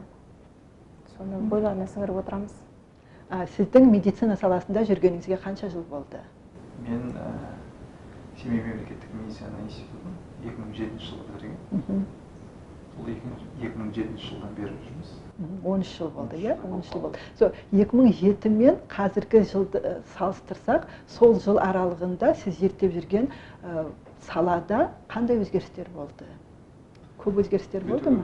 Соны 1.15 1.39
бойларына 1.51 1.87
сіңіріп 1.93 2.19
отырамыз. 2.23 2.55
А, 3.29 3.45
сіздің 3.55 3.87
медицина 3.91 4.37
саласында 4.39 4.83
жүргеніңізге 4.89 5.39
қанша 5.43 5.69
жыл 5.71 5.85
болды? 5.89 6.19
Мен 6.87 7.13
ә, 7.13 7.31
семей 8.41 8.63
мемлекеттік 8.63 9.15
медицина 9.21 9.63
институтын 9.65 10.17
екі 10.43 10.57
мың 10.61 10.75
жетінші 10.81 11.13
жылы 11.13 11.25
бітірген. 11.31 12.05
Сол 12.97 13.11
екі 13.13 13.73
мың 13.77 13.93
жетінші 13.95 14.31
жылдан 14.33 14.55
бері 14.59 14.77
жүрміз. 14.85 15.15
Он 15.63 15.81
үш 15.81 15.97
жыл 15.97 16.09
болды 16.09 16.37
иә 16.41 16.55
он 16.65 16.79
үш 16.79 16.89
жыл 16.91 17.01
болды. 17.01 17.19
сол 17.37 17.51
екі 17.71 17.97
мың 17.97 18.13
жеті 18.19 18.49
мен 18.49 18.77
қазіргі 18.89 19.43
жылды 19.51 19.79
ә, 19.79 19.91
салыстырсақ 20.17 20.87
сол 21.07 21.37
жыл 21.39 21.59
аралығында 21.61 22.33
сіз 22.41 22.57
зерттеп 22.59 22.95
жүрген 22.95 23.29
ә, 23.63 23.85
салада 24.25 24.91
қандай 25.07 25.37
өзгерістер 25.43 25.89
болды? 25.93 26.25
Көп 27.21 27.43
өзгерістер 27.43 27.85
болды 27.85 28.09
ма? 28.09 28.23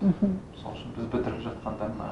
мысалы 0.00 0.72
үшін 0.72 0.96
біз 0.96 1.10
бітіріп 1.12 1.44
жатқанда 1.44 1.90
мына 1.92 2.08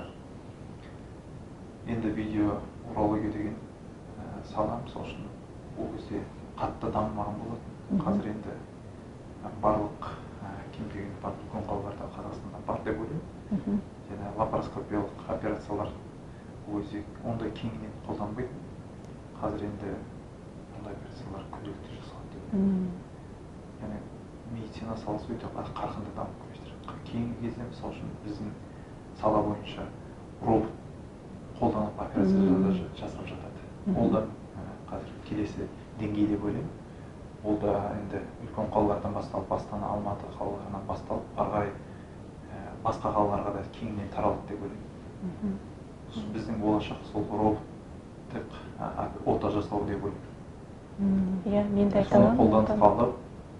енді 1.88 2.12
видео 2.18 2.60
урология 2.92 3.32
деген 3.32 3.56
ә, 4.20 4.44
сала 4.52 4.80
мысалы 4.84 5.06
үшін 5.06 5.26
ол 5.80 5.92
кезде 5.96 6.20
қатты 6.60 6.92
дамымаған 6.92 7.40
болатын. 7.40 8.04
Қазір 8.04 8.32
енді 8.34 8.56
барлық 9.62 10.14
кем 10.76 10.88
дегенде 10.92 11.20
барлық 11.22 11.44
үлкен 11.46 11.68
қалаларда 11.68 12.08
қазақстанда 12.16 12.64
бар 12.66 12.80
деп 12.84 13.00
ойлаймын. 13.00 13.22
Мхм. 13.50 13.80
Және 14.10 14.30
лапароскопиялық 14.38 15.10
операциялар 15.34 15.88
кезде 16.66 17.02
ондай 17.24 17.50
кеңінен 17.58 17.92
қолданбайтын. 18.06 18.62
Қазір 19.40 19.64
енді 19.68 19.90
ондай 20.78 20.94
операциялар 20.96 21.44
күнделікті 21.54 21.98
жасалады 21.98 22.32
деп 22.34 22.46
яғни 23.82 24.00
медицина 24.54 24.96
саласы 24.96 25.32
өте 25.34 25.46
қа- 25.56 25.66
қарқынды 25.76 26.14
дамып 26.16 26.40
келе 26.46 26.56
жатыр. 26.70 26.96
Кейінгі 27.10 27.40
кезде 27.42 27.62
мысалы 27.70 27.92
үшін 27.92 28.10
біздің 28.24 28.50
сала 29.20 29.42
бойынша 29.42 29.86
робот 30.42 30.70
қолданып 31.60 32.00
операция 32.06 32.40
жасап 33.00 33.26
жатады. 33.26 33.60
Ол 33.96 34.10
да 34.10 34.24
қазір 34.90 35.12
келесі 35.28 35.68
деңгей 36.00 36.26
деп 36.28 36.44
ойлаймын. 36.44 36.70
Ол 37.44 37.56
да 37.62 37.92
енді 38.00 38.22
үлкен 38.46 38.70
қалалардан 38.74 39.12
басталып 39.14 39.52
астана 39.52 39.86
алматы 39.86 40.26
қалаларынан 40.38 40.86
басталып 40.88 41.38
ары 41.38 41.50
қарай 41.50 41.70
басқа 42.86 43.12
қалаларға 43.16 43.52
да 43.56 43.64
кеңінен 43.74 44.08
таралады 44.14 44.46
деп 44.48 44.62
ойлаймын. 44.62 44.86
Мхм. 45.26 45.58
Біздің 46.34 46.60
болашақ 46.62 47.04
сол 47.10 47.26
роботтық 47.32 48.46
ота 49.26 49.50
жасау 49.50 49.84
деп 49.88 50.04
ойлаймын. 50.04 50.34
Мм. 50.98 51.42
иә 51.44 51.64
мен 51.74 51.88
де 51.90 52.04
соны 52.04 52.24
айтамын 52.24 52.38
қолданысқа 52.38 52.86
алып 52.86 53.14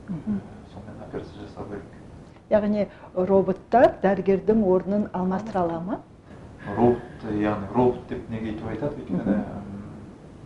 ә, 0.09 1.07
операция 1.07 1.43
жасау 1.43 1.67
керек. 1.69 1.83
Яғни 2.51 2.87
роботтар 3.15 3.97
дәрігердің 4.03 4.63
орнын 4.65 5.09
алмастыра 5.13 5.61
ала 5.67 5.81
ма 5.81 6.01
робот 6.77 7.27
яғни 7.31 7.69
робот 7.75 8.07
деп 8.09 8.31
неге 8.31 8.53
өйтіп 8.55 8.69
айтады? 8.71 9.03
Өйткені 9.03 9.37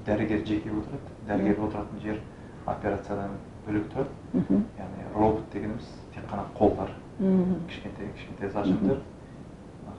дәрігер 0.07 0.45
жеке 0.47 0.71
отырады. 0.71 1.15
Дәрігер 1.29 1.63
отыратын 1.69 2.03
жер 2.03 2.21
операциядан 2.67 3.39
бөлек 3.67 3.87
тұрады. 3.93 4.11
Мхм. 4.33 4.65
Яғни 4.79 5.07
робот 5.15 5.45
дегеніміз 5.53 5.95
тек 6.15 6.25
қана 6.33 6.49
қолдар. 6.59 6.91
Кішкентай 7.21 8.09
кішкентай 8.17 8.49
зажимдар 8.51 8.99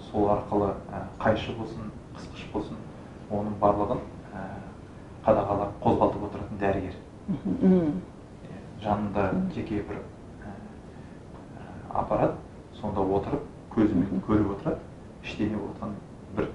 сол 0.09 0.29
арқылы 0.33 0.71
қайшы 1.21 1.53
болсын 1.53 1.91
қысқыш 2.15 2.47
болсын 2.53 2.79
оның 3.29 3.59
барлығын 3.61 4.01
қадағалап 5.25 5.75
қозғалтып 5.83 6.25
отыратын 6.27 6.57
дәрігер. 6.63 6.95
Жанында 8.81 9.27
жеке 9.53 9.83
бір 9.85 10.01
аппарат 11.93 12.33
сонда 12.79 13.05
отырып 13.05 13.45
көзімен 13.75 14.25
көріп 14.25 14.55
отырады 14.55 14.81
іште 15.21 15.51
не 15.51 15.61
болып 15.61 15.77
жатқанын 15.77 15.95
бір 16.35 16.49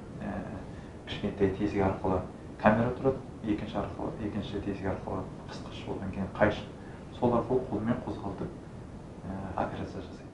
кішкентай 1.06 1.54
тесік 1.60 1.86
арқылы 1.92 2.20
камера 2.58 2.90
тұрады 2.98 3.22
екінші 3.54 3.78
арқылы 3.84 4.10
екінші 4.26 4.66
тесік 4.66 4.90
арқылы 4.96 5.22
қысқыш 5.46 5.86
одан 5.94 6.10
кейін 6.10 6.30
қайшы. 6.34 6.66
Сол 7.20 7.38
арқылы 7.38 7.62
қолмен 7.70 8.02
қозғалтып 8.02 8.50
операция 9.54 10.02
жасайды. 10.02 10.25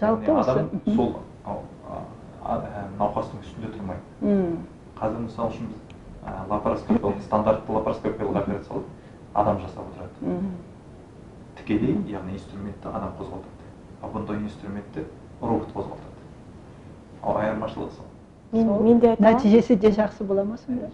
Жалпы 0.00 0.32
адам 0.32 0.70
сол 0.96 1.14
науқастың 2.98 3.42
үстінде 3.44 3.70
тұрмайды. 3.74 4.02
Мм. 4.20 4.56
қазір 4.98 5.24
мысалы 5.26 5.52
үшін 5.52 5.68
лапароскопиялық 6.50 7.22
стандартты 7.26 7.72
лапароскопиялық 7.72 8.38
операциялар 8.42 8.84
адам 9.34 9.60
жасап 9.60 9.84
отырады. 9.92 10.12
Мм. 10.20 10.52
тікелей 11.60 11.96
яғни 12.10 12.38
инструментті 12.38 12.88
адам 12.88 13.12
қозғалтады. 13.20 13.68
Ал 14.02 14.10
бұндай 14.14 14.40
инструментті 14.40 15.04
робот 15.40 15.68
қозғалтады. 15.74 16.16
Ал 17.22 17.36
айырмашылығы 17.36 17.90
сол. 17.96 18.06
Мен 18.52 19.00
де 19.00 19.10
айтамын. 19.10 19.34
нәтижесі 19.34 19.76
де 19.76 19.90
жақсы 19.90 20.24
бола 20.24 20.44
ма 20.44 20.56
сонда? 20.58 20.90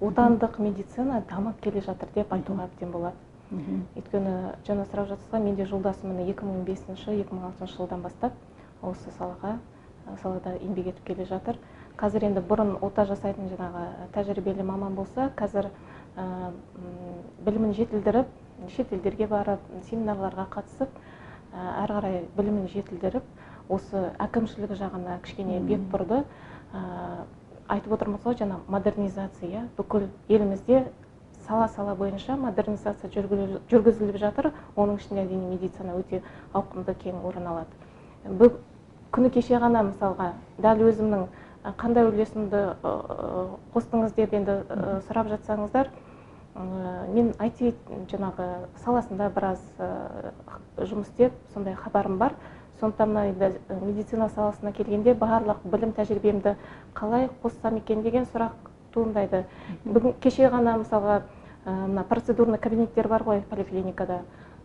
Отандық 0.00 0.58
медицина 0.58 1.22
дамып 1.30 1.60
келе 1.62 1.80
жатыр 1.80 2.08
деп 2.14 2.32
айтуға 2.32 2.66
әбден 2.66 2.90
болады. 2.92 3.16
Өйткені 3.50 4.34
жаңа 4.66 4.84
сұрап 4.90 5.08
жатсыз 5.12 5.30
ғой 5.30 5.42
менде 5.44 5.66
жолдасым 5.70 6.10
міне 6.10 6.30
екі 6.32 6.46
мың 6.48 6.64
бесінші 6.66 7.14
екі 7.14 7.34
мың 7.34 7.50
алтыншы 7.50 7.76
жылдан 7.78 8.02
бастап 8.02 8.34
осы 8.82 9.12
салаға 9.18 9.56
салада 10.22 10.56
еңбек 10.58 10.90
етіп 10.92 11.06
келе 11.06 11.26
жатыр. 11.26 11.58
Қазір 11.96 12.26
енді 12.28 12.42
бұрын 12.44 12.74
ота 12.84 13.06
жасайтын 13.08 13.48
жаңағы 13.52 14.10
тәжірибелі 14.14 14.66
маман 14.66 14.94
болса 14.94 15.30
қазір 15.38 15.70
ә, 16.16 16.52
білімін 17.46 17.72
жетілдіріп 17.74 18.34
шетелдерге 18.76 19.26
барып 19.30 19.62
семинарларға 19.88 20.46
қатысып 20.52 21.00
әрі 21.54 21.96
қарай 21.96 22.20
білімін 22.36 22.68
жетілдіріп 22.74 23.24
осы 23.72 24.10
әкімшілік 24.22 24.76
жағына 24.76 25.18
кішкене 25.24 25.60
бет 25.60 25.88
бұрды. 25.92 26.22
Ә, 26.74 27.24
айтып 27.68 27.96
отырмыз 27.96 28.22
ғой 28.22 28.36
жаңа 28.38 28.60
модернизация 28.68 29.48
иә 29.48 29.64
бүкіл 29.78 30.06
елімізде 30.28 30.84
сала 31.46 31.68
сала 31.68 31.94
бойынша 31.94 32.36
модернизация 32.36 33.10
жүргізіліп- 33.10 34.18
жатыр. 34.18 34.52
Оның 34.76 34.96
ішінде 34.98 35.22
әрине 35.24 35.50
медицина 35.54 35.94
өте 35.96 36.22
ауқымды 36.52 36.94
кең 36.94 37.24
орын 37.24 37.46
алады. 37.46 37.70
Бу- 38.26 38.52
күні 39.12 39.30
кеше 39.30 39.54
ғана 39.54 39.82
мысалға 39.92 40.32
дәл 40.58 40.82
өзімнің 40.90 41.26
қандай 41.78 42.04
үлесімді 42.06 42.76
қостыңыз 43.74 44.14
деп 44.16 44.34
енді 44.34 44.60
сұрап 45.08 45.30
жатсаңыздар 45.30 45.88
мен 47.14 47.32
IT 47.40 47.74
жаңағы 48.10 48.46
саласында 48.84 49.30
біраз 49.34 49.62
жұмыс 50.78 51.08
істеп 51.10 51.32
сондай 51.54 51.74
хабарым 51.74 52.18
бар. 52.18 52.32
Сондықтан 52.80 53.08
мына 53.08 53.26
енді 53.30 53.58
медицина 53.84 54.28
саласына 54.28 54.72
келгенде 54.72 55.14
барлық 55.14 55.64
білім 55.64 55.92
тәжірибемді 55.96 56.56
қалай 56.94 57.30
қоссам 57.42 57.78
екен 57.78 58.02
деген 58.02 58.24
сұрақ 58.24 58.52
туындайды. 58.92 59.44
Бүгін 59.84 60.14
кеше 60.20 60.50
ғана 60.52 60.76
мысалға 60.82 61.22
мына 61.66 62.04
процедурный 62.04 62.58
кабинеттер 62.58 63.08
бар 63.08 63.22
ғой 63.26 63.42
поликлиникада 63.50 64.20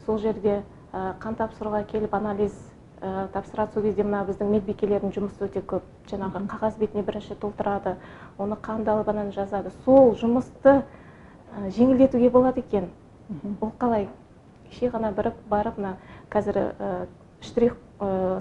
сол 0.05 0.19
жерде 0.19 0.61
ә, 0.93 1.15
қан 1.19 1.35
тапсыруға 1.35 1.83
келіп 1.89 2.13
анализ 2.13 2.53
ә, 3.01 3.27
тапсырады 3.33 3.73
сол 3.73 3.83
кезде 3.83 4.03
мына 4.03 4.21
біздің 4.27 4.51
медбикелердің 4.53 5.13
жұмысы 5.15 5.47
өте 5.47 5.61
көп. 5.65 5.81
Жаңағы 6.11 6.45
қағаз 6.51 6.77
бетіне 6.77 7.03
бірінші 7.03 7.35
толтырады 7.41 7.95
оны 8.37 8.57
қанды 8.61 8.93
алып 8.93 9.09
ананы 9.09 9.31
жазады. 9.33 9.71
Сол 9.85 10.13
жұмысты 10.15 10.83
жеңілдетуге 11.57 12.29
болады 12.29 12.61
екен. 12.61 12.89
Ол 13.61 13.71
қалай? 13.79 14.07
Кеше 14.69 14.91
ғана 14.93 15.11
біріп 15.11 15.41
барып 15.49 15.77
мына 15.77 15.97
қазір 16.29 16.61
штрих 17.41 17.75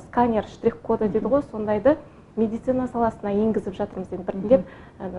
сканер 0.06 0.46
штрих 0.48 0.80
коды 0.82 1.08
дейді 1.08 1.28
ғой 1.32 1.42
сондайды. 1.50 1.96
Медицина 2.36 2.86
саласына 2.88 3.32
енгізіп 3.32 3.74
жатырмыз 3.74 4.12
енді 4.12 4.24
біртіндеп 4.26 4.66
ә, 5.00 5.10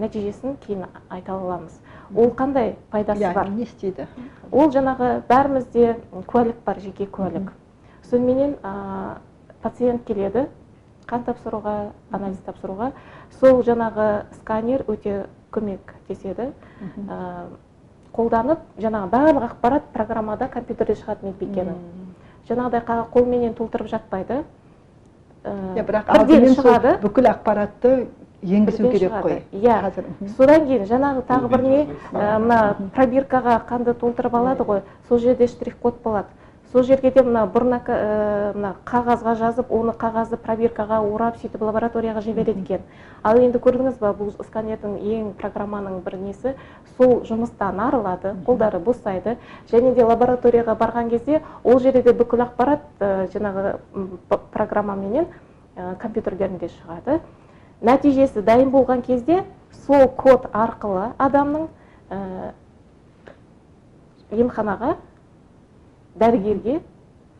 нәтижесін 0.00 0.56
кейін 0.66 0.86
айта 1.08 1.32
аламыз. 1.36 1.78
Ол 2.14 2.32
қандай 2.34 2.76
пайдасы 2.90 3.22
иә 3.22 3.32
бар? 3.34 3.50
не 3.50 3.62
істейді? 3.62 4.08
Ол 4.50 4.72
жаңағы 4.74 5.22
бәрімізде 5.28 5.96
куәлік 6.26 6.62
бар 6.64 6.80
жеке 6.80 7.06
куәлік. 7.06 7.52
Соныменен 8.10 8.56
ә, 8.62 9.18
пациент 9.62 10.04
келеді 10.04 10.48
қан 11.08 11.24
тапсыруға 11.24 11.92
анализ 12.12 12.38
тапсыруға. 12.46 12.92
Сол 13.40 13.62
жаңағы 13.62 14.26
сканер 14.40 14.84
өте 14.88 15.26
көмектеседі 15.52 16.50
ә, 17.08 17.46
қолданып 18.12 18.60
жаңағы 18.80 19.10
барлық 19.12 19.48
ақпарат 19.52 19.90
программада 19.94 20.48
компьютерде 20.52 20.98
шығады 20.98 21.30
медбикенің. 21.30 21.80
Жаңағыдай 22.48 23.04
қолменен 23.12 23.54
толтырып 23.54 23.88
жатпайды. 23.92 24.42
Иә 25.76 25.84
бірақ 25.84 26.08
алдымен 26.14 26.54
шығады. 26.56 26.94
бүкіл 27.02 27.28
ақпаратты 27.32 28.06
енгізу 28.42 28.90
керек 28.90 29.12
қой. 29.22 29.42
иә. 29.52 29.92
Содан 30.36 30.66
кейін 30.66 30.84
жаңағы 30.86 31.22
тағы 31.28 31.48
бір 31.48 31.62
не? 31.62 31.86
ә, 32.12 32.38
мына 32.38 32.76
пробиркаға 32.94 33.60
қанды 33.68 33.94
толтырып 33.94 34.34
алады 34.34 34.64
ғой. 34.64 34.82
Сол 35.08 35.18
жерде 35.18 35.46
штрих 35.46 35.76
код 35.78 36.02
болады. 36.02 36.28
Сол 36.72 36.82
жерге 36.84 37.10
де 37.10 37.22
мына 37.24 37.46
бұрын 37.48 37.78
ә, 37.78 38.52
мына 38.52 38.74
қағазға 38.88 39.34
жазып 39.40 39.70
оны 39.72 39.94
қағазды 39.96 40.36
пробиркаға 40.36 40.98
орап 41.00 41.38
сөйтіп 41.40 41.62
лабораторияға 41.64 42.20
жібереді 42.20 42.60
екен. 42.60 42.84
Ал 43.22 43.40
енді 43.40 43.58
көрдіңіз 43.58 43.96
ба 44.02 44.12
бұл 44.12 44.34
сканердің 44.36 44.98
ең 45.00 45.32
программаның 45.40 46.02
бір 46.04 46.18
несі? 46.20 46.54
Сол 46.98 47.22
жұмыстан 47.24 47.80
арылады 47.80 48.34
қолдары 48.44 48.82
босайды. 48.84 49.38
Және 49.72 49.94
де 49.96 50.04
лабораторияға 50.04 50.76
барған 50.76 51.08
кезде 51.08 51.42
ол 51.64 51.80
жерде 51.80 52.02
де 52.02 52.12
бүкіл 52.12 52.44
ақпарат 52.44 52.84
ә, 53.00 53.28
жаңағы 53.32 53.76
программаменен 54.52 55.26
ә, 55.76 55.96
компьютерлерінде 55.96 56.68
шығады. 56.68 57.20
Нәтижесі 57.80 58.42
дайын 58.42 58.70
болған 58.74 59.02
кезде 59.06 59.44
сол 59.86 60.08
код 60.08 60.48
арқылы 60.52 61.12
адамның 61.16 61.68
емханаға 64.34 64.96
дәрігерге 66.20 66.80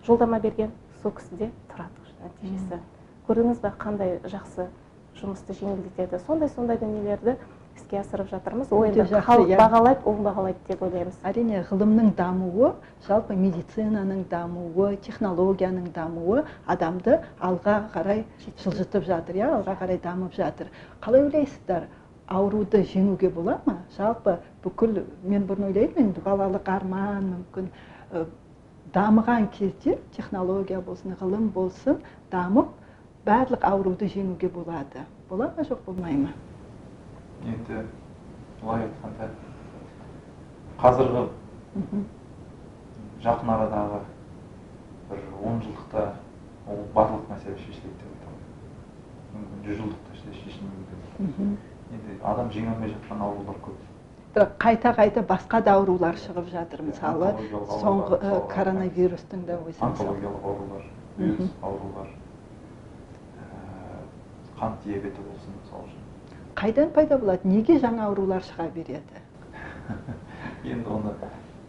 жолдама 0.06 0.40
берген 0.40 0.70
сол 1.02 1.12
кісіде 1.12 1.50
тұрады 1.70 1.98
нәтижесі. 2.22 2.80
Көрдіңіз 3.28 3.60
ба 3.62 3.72
қандай 3.78 4.18
жақсы 4.24 4.68
жұмысты 5.20 5.54
жеңілдетеді. 5.58 6.20
Сондай 6.26 6.48
сондай 6.54 6.78
дүниелерді 6.80 7.36
іске 7.76 8.00
асырып 8.00 8.30
жатырмыз. 8.30 8.72
Ол 8.72 8.84
енді 8.88 9.04
халық 9.04 9.50
иә. 9.52 9.58
бағалайды 9.58 10.04
ол 10.04 10.18
бағалайды 10.24 10.58
деп 10.68 10.82
ойлаймыз. 10.82 11.18
Әрине 11.22 11.62
ғылымның 11.68 12.14
дамуы 12.16 12.72
жалпы 13.06 13.36
медицинаның 13.36 14.24
дамуы 14.30 14.96
технологияның 15.06 15.92
дамуы 15.94 16.44
адамды 16.66 17.20
алға 17.40 17.78
қарай 17.94 18.24
жылжытып 18.64 19.06
жатыр 19.06 19.36
иә 19.36 19.52
алға 19.60 19.76
қарай 19.82 20.00
дамып 20.02 20.34
жатыр. 20.34 20.72
Қалай 21.00 21.28
ойлайсыздар? 21.28 21.88
Ауруды 22.28 22.82
жеңуге 22.84 23.30
бола 23.30 23.60
ма? 23.64 23.78
Жалпы 23.96 24.38
бүкіл 24.64 25.04
мен 25.22 25.46
бұрын 25.48 25.70
ойлайтынмын 25.70 26.10
енді 26.10 26.20
балалық 26.26 26.68
арман 26.68 27.30
мүмкін 27.32 27.70
дамыған 28.94 29.48
кезде 29.58 29.98
технология 30.16 30.80
болсын 30.80 31.16
ғылым 31.20 31.48
болсын 31.54 31.98
дамып 32.32 32.68
барлық 33.26 33.64
ауруды 33.70 34.08
жеңуге 34.08 34.48
болады. 34.48 35.04
Бола 35.28 35.52
ма 35.56 35.62
жоқ 35.68 35.82
болмай 35.86 36.16
ма? 36.16 36.30
Енді 37.44 37.82
былай 38.62 38.86
айтқанда 38.86 39.28
қазіргі 40.80 41.26
жақын 43.24 43.50
арадағы 43.54 44.00
бір 45.10 45.20
он 45.44 45.60
жылдықта 45.64 46.06
ол 46.68 46.80
барлық 46.94 47.28
мәселе 47.32 47.56
шешіледі 47.58 47.94
деп 48.00 48.10
айта 48.14 48.26
алмаймын 48.30 48.48
мүмкін 49.34 49.64
жүз 49.68 49.76
жылдықта 49.82 50.18
ше- 50.22 50.36
шешілуі 50.42 50.72
мүмкін 50.78 51.56
енді 51.98 52.18
адам 52.32 52.50
жеңе 52.56 52.72
алмай 52.74 52.92
жатқан 52.94 53.22
аурулар 53.28 53.58
көп. 53.66 53.78
Қайта 54.34 54.92
қайта 54.94 55.22
басқа 55.26 55.60
да 55.64 55.72
аурулар 55.78 56.14
шығып 56.20 56.50
жатыр 56.52 56.82
мысалы 56.82 57.32
соңғы 57.80 58.18
коронавирустың 58.52 59.44
да 59.48 59.56
өзі 59.66 59.80
онкологиялық 59.82 60.44
аурулар 60.44 60.84
вирус 61.18 61.50
аурулар 61.62 62.08
қант 64.58 64.84
диабеті 64.84 65.22
болсын 65.22 65.54
мысалы 65.62 65.84
үшін. 65.86 66.04
Қайдан 66.58 66.88
пайда 66.94 67.18
болады? 67.18 67.46
Неге 67.46 67.78
жаңа 67.78 68.08
аурулар 68.08 68.42
шыға 68.42 68.68
береді? 68.74 69.20
Енді 70.64 70.90
оны 70.90 71.12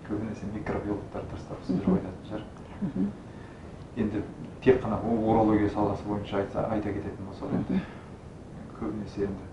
көбінесе 0.10 0.50
микробиологтар 0.56 1.28
дұрыстап 1.30 1.62
сөздер 1.68 1.86
Мгм. 1.86 2.00
айтатын 2.00 2.26
шығар. 2.32 3.12
Енді 3.98 4.24
тек 4.64 4.82
қана 4.84 4.98
урология 5.06 5.70
саласы 5.70 6.04
бойынша 6.08 6.38
айтса 6.42 6.66
айта 6.72 6.90
кететін 6.96 7.30
болсақ 7.30 7.54
енді 7.60 7.82
көбінесе 8.80 9.28
енді 9.30 9.49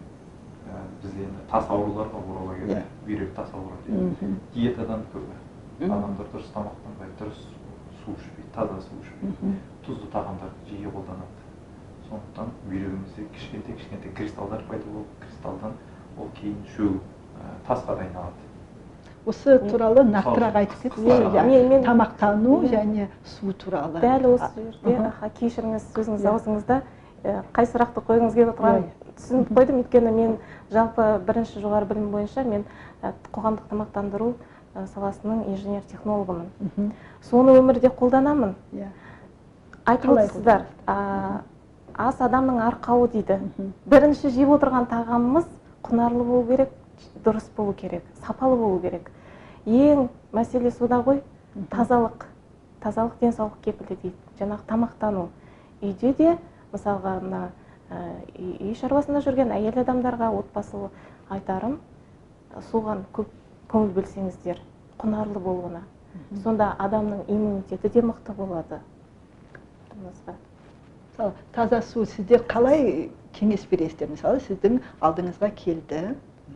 бізде 1.03 1.23
енді 1.25 1.43
тас 1.51 1.71
аурулар 1.71 2.09
бар 2.13 2.23
урологияда 2.31 2.81
Иә. 2.81 2.83
бүйрек 3.07 3.35
тас 3.35 3.49
ауру 3.55 3.77
дейді 3.87 4.37
диетадан 4.55 5.03
көбі. 5.13 5.37
Адамдар 5.87 6.27
дұрыс 6.33 6.49
тамақтанбайды 6.55 7.15
дұрыс 7.21 7.41
су 8.05 8.13
ішпейді 8.17 8.51
таза 8.55 8.81
су 8.81 8.95
ішпейді 9.03 9.55
тұзды 9.87 10.09
тағамдарды 10.13 10.71
жиі 10.71 10.89
қолданады. 10.91 11.43
Сондықтан 12.09 12.51
бүйрегімізде 12.71 13.27
кішкентай 13.35 13.75
кішкентай 13.77 14.13
кристалдар 14.15 14.63
пайда 14.69 14.85
болып 14.91 15.07
кристалдан 15.21 15.73
ол 16.19 16.29
кейін 16.41 16.57
шөгіп 16.77 17.01
ә, 17.03 17.69
тасқа 17.69 17.97
да 17.97 18.03
айналады. 18.07 18.43
Осы 19.27 19.59
туралы 19.59 20.05
нақтырақ 20.07 20.55
айтып 20.55 20.83
кетсеңіз 20.85 21.33
Мен- 21.35 21.73
иә, 21.73 21.83
тамақтану 21.85 22.61
және 22.71 23.09
су 23.25 23.53
туралы. 23.53 23.99
Дәл 24.01 24.35
осы 24.35 24.51
жерде 24.85 25.13
кешіріңіз 25.41 25.89
сөзіңіз 25.97 26.23
Иә. 26.23 26.31
аузыңызда 26.31 26.81
ә, 27.25 27.43
қай 27.53 27.67
сұрақты 27.67 28.05
қойғыңыз 28.07 28.35
келіп 28.39 28.55
отырғанын 28.55 28.85
Иә, 28.87 29.06
түсініп 29.17 29.51
қойдым 29.57 29.81
өйткені 29.83 30.13
мен 30.13 30.37
жалпы 30.71 31.07
бірінші 31.27 31.63
жоғары 31.63 31.89
білім 31.91 32.11
бойынша 32.13 32.45
мен 32.45 32.65
қоғамдық 33.03 33.69
тамақтандыру 33.71 34.35
саласының 34.93 35.47
инженер 35.53 35.83
технологымын 35.91 36.93
соны 37.25 37.57
өмірде 37.57 37.89
қолданамын. 37.89 38.55
Иә. 38.77 38.91
Айтып 39.87 40.13
отырсыздар 40.13 40.67
ас 40.87 42.21
адамның 42.21 42.61
арқауы 42.67 43.09
дейді. 43.13 43.39
Бірінші 43.89 44.31
жеп 44.35 44.53
отырған 44.59 44.89
тағамымыз 44.91 45.47
құнарлы 45.87 46.25
болу 46.25 46.45
керек 46.51 46.75
дұрыс 47.25 47.49
болу 47.57 47.73
керек 47.73 48.05
сапалы 48.27 48.57
болу 48.57 48.81
керек. 48.81 49.11
Ең 49.65 50.09
мәселе 50.33 50.71
сода 50.71 51.01
ғой. 51.01 51.23
Тазалық 51.73 52.27
тазалық 52.83 53.17
денсаулық 53.21 53.63
кепілі 53.65 53.97
дейді. 54.03 54.17
Жаңағы 54.39 54.67
тамақтану. 54.69 55.29
Үйде 55.81 56.13
де 56.19 56.37
мысалға 56.73 57.21
мына 57.23 57.41
үй 57.91 58.53
үй 58.69 58.75
шаруасында 58.81 59.23
жүрген 59.25 59.53
әйел 59.55 59.79
адамдарға 59.83 60.31
отбасы 60.39 60.81
айтарым 61.37 61.79
соған 62.71 63.05
көп 63.17 63.31
көңіл 63.71 63.93
бөлсеңіздер 63.99 64.61
құнарлы 65.03 65.43
болуына. 65.43 65.83
Сонда 66.43 66.73
адамның 66.83 67.27
иммунитеті 67.29 67.91
де 67.95 68.03
мықты 68.03 68.35
болады. 68.35 68.81
Мысалы 70.03 71.33
таза 71.53 71.83
су 71.83 72.05
сіздер 72.05 72.43
қалай 72.49 73.11
кеңес 73.37 73.67
бересіздер? 73.71 74.11
Мысалы 74.15 74.41
сіздің 74.49 74.81
алдыңызға 75.01 75.53
келді 75.57 76.03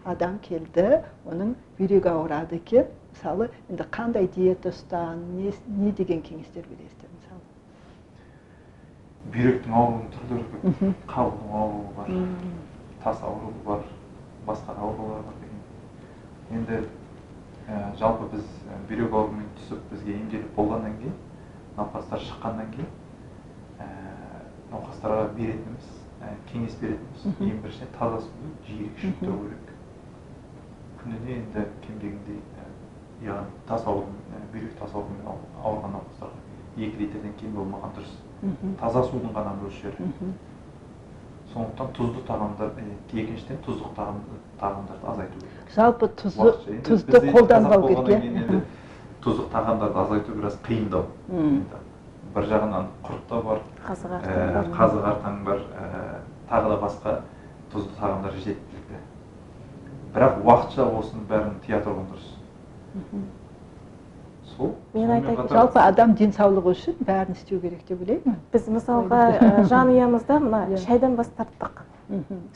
адам 0.05 0.39
келді 0.45 1.03
оның 1.29 1.55
бүйрегі 1.79 2.11
ауырады 2.13 2.59
екен 2.61 2.89
мысалы 3.13 3.51
енді 3.69 3.87
қандай 3.97 4.29
диета 4.35 4.73
ұста 4.75 5.03
не, 5.17 5.53
не 5.79 5.93
деген 5.93 6.23
кеңестер 6.23 6.65
бересіздер? 6.69 7.10
Бүйректің 9.31 9.75
ауруының 9.77 10.07
түрлері 10.15 10.45
көп 10.53 10.65
Мгм. 10.71 10.95
қабықтың 11.11 11.51
ауруы 11.61 11.91
бар 11.97 12.09
тас 13.05 13.23
ауруы 13.23 13.53
бар 13.67 13.83
басқа 14.47 14.75
да 14.75 14.81
аурулар 14.87 15.23
бар 15.27 15.35
деген 15.43 16.61
енді 16.61 16.79
ә, 17.69 17.97
жалпы 18.01 18.29
біз 18.35 18.47
бүйрек 18.89 19.13
ауруымен 19.13 19.49
түсіп 19.59 19.85
бізге 19.93 20.15
емделіп 20.17 20.55
болғаннан 20.57 20.97
кейін 21.03 21.15
науқастар 21.77 22.25
шыққаннан 22.27 22.71
кейін 22.75 22.89
ә, 23.79 23.89
науқастарға 24.73 25.29
беретініміз 25.37 25.91
ә, 26.25 26.33
кеңес 26.51 26.79
беретініміз 26.81 27.27
ең 27.51 27.61
біріншіден 27.63 27.93
таза 27.99 28.21
суды 28.25 28.55
жиірек 28.67 28.99
ішіп 28.99 29.21
тұру 29.23 29.37
керек 29.45 29.77
күніне 31.03 31.37
енді 31.43 31.67
кем 31.87 32.01
дегенде 32.03 32.41
яғни 33.25 33.63
тас 33.69 33.85
аурумен 33.87 34.19
ә, 34.35 34.43
бүйрек 34.55 34.75
тас 34.81 34.91
ауруымен 34.97 35.29
ауыр- 35.29 35.63
ауырған 35.65 35.95
науқастарға 35.99 36.49
екі 36.81 36.97
литрден 37.05 37.33
кем 37.41 37.55
болмаған 37.57 37.95
дұрыс. 37.97 38.13
Таза 38.81 39.03
судың 39.05 39.35
ғана 39.35 39.53
мөлшері. 39.61 40.09
Сондықтан 41.51 41.89
тұзды 41.97 42.23
тағамдар 42.29 42.71
екіншіден 43.13 43.59
тұздық 43.67 43.95
тағам, 43.97 44.21
тағамдарды 44.61 45.09
азайту 45.13 45.41
керек. 45.41 45.73
Жалпы 45.75 46.09
тұзды 46.21 46.79
тұзды 46.87 47.21
қолданбау 47.33 47.89
керек 47.89 48.25
иә? 48.25 48.61
тұздық 49.25 49.51
тағамдарды 49.53 50.01
азайту 50.05 50.37
біраз 50.39 50.59
қиындау. 50.67 51.05
Бір 52.31 52.47
жағынан 52.53 52.87
құрт 53.03 53.27
та 53.29 53.41
бар 53.43 53.65
қазы 53.83 55.03
қартаң 55.03 55.43
бар. 55.45 55.65
тағы 56.51 56.69
да 56.71 56.79
басқа 56.87 57.17
тұзды 57.73 57.99
тағамдар 57.99 58.39
жеткілікті. 58.39 59.03
Бірақ 60.15 60.41
уақытша 60.47 60.87
осының 60.87 61.27
бәрін 61.29 61.59
тия 61.67 61.83
тұрған 61.83 62.07
дұрыс. 62.15 62.31
Сол. 64.57 64.75
Мен 64.95 65.11
айтайын, 65.11 65.49
жалпы 65.51 65.81
адам 65.83 66.15
денсаулығы 66.19 66.75
үшін 66.75 66.99
бәрін 67.07 67.37
істеу 67.37 67.61
керек 67.61 67.85
деп 67.89 68.01
ойлаймын 68.01 68.39
біз 68.53 68.69
мысалға 68.73 69.21
ә, 69.37 69.51
жанұямызда 69.71 70.39
мына 70.43 70.65
шайдан 70.87 71.17
бас 71.19 71.31
тарттық. 71.39 71.85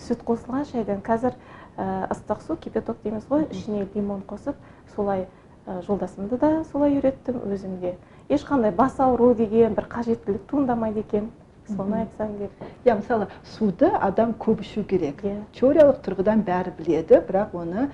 Сүт 0.02 0.24
қосылған 0.26 0.66
шайдан. 0.70 1.02
Қазір 1.06 1.36
ә, 1.76 2.08
ыстық 2.10 2.42
су 2.46 2.56
кипяток 2.56 2.98
дейміз 3.04 3.28
ғой. 3.30 3.46
Ішіне 3.52 3.86
лимон 3.94 4.24
қосып 4.26 4.58
солай 4.96 5.26
ә, 5.66 5.80
жолдасымды 5.86 6.38
да 6.38 6.64
солай 6.72 6.98
үйреттім 6.98 7.40
өзім 7.46 7.78
де 7.80 7.96
ешқандай 8.28 8.74
бас 8.74 8.98
ауру 9.00 9.34
деген 9.34 9.74
бір 9.74 9.88
қажеттілік 9.90 10.46
туындамайды 10.50 11.00
екен. 11.06 11.30
Соны 11.64 12.02
айтсам 12.02 12.34
деп 12.36 12.50
иә 12.84 12.98
мысалы 12.98 13.30
суды 13.56 13.88
адам 13.88 14.34
көп 14.36 14.60
ішу 14.60 14.82
керек. 14.84 15.22
Иә 15.24 15.38
теориялық 15.56 16.02
тұрғыдан 16.04 16.42
бәрі 16.44 16.74
біледі 16.76 17.22
бірақ 17.24 17.54
оны 17.56 17.86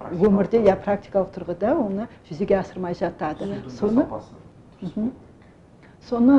өмірде 0.00 0.62
иә 0.64 0.76
практикалық 0.80 1.32
тұрғыда 1.34 1.74
оны 1.76 2.06
жүзеге 2.28 2.56
асырмай 2.60 2.94
жатады 2.96 3.60
соны 3.76 4.06
соны 6.08 6.38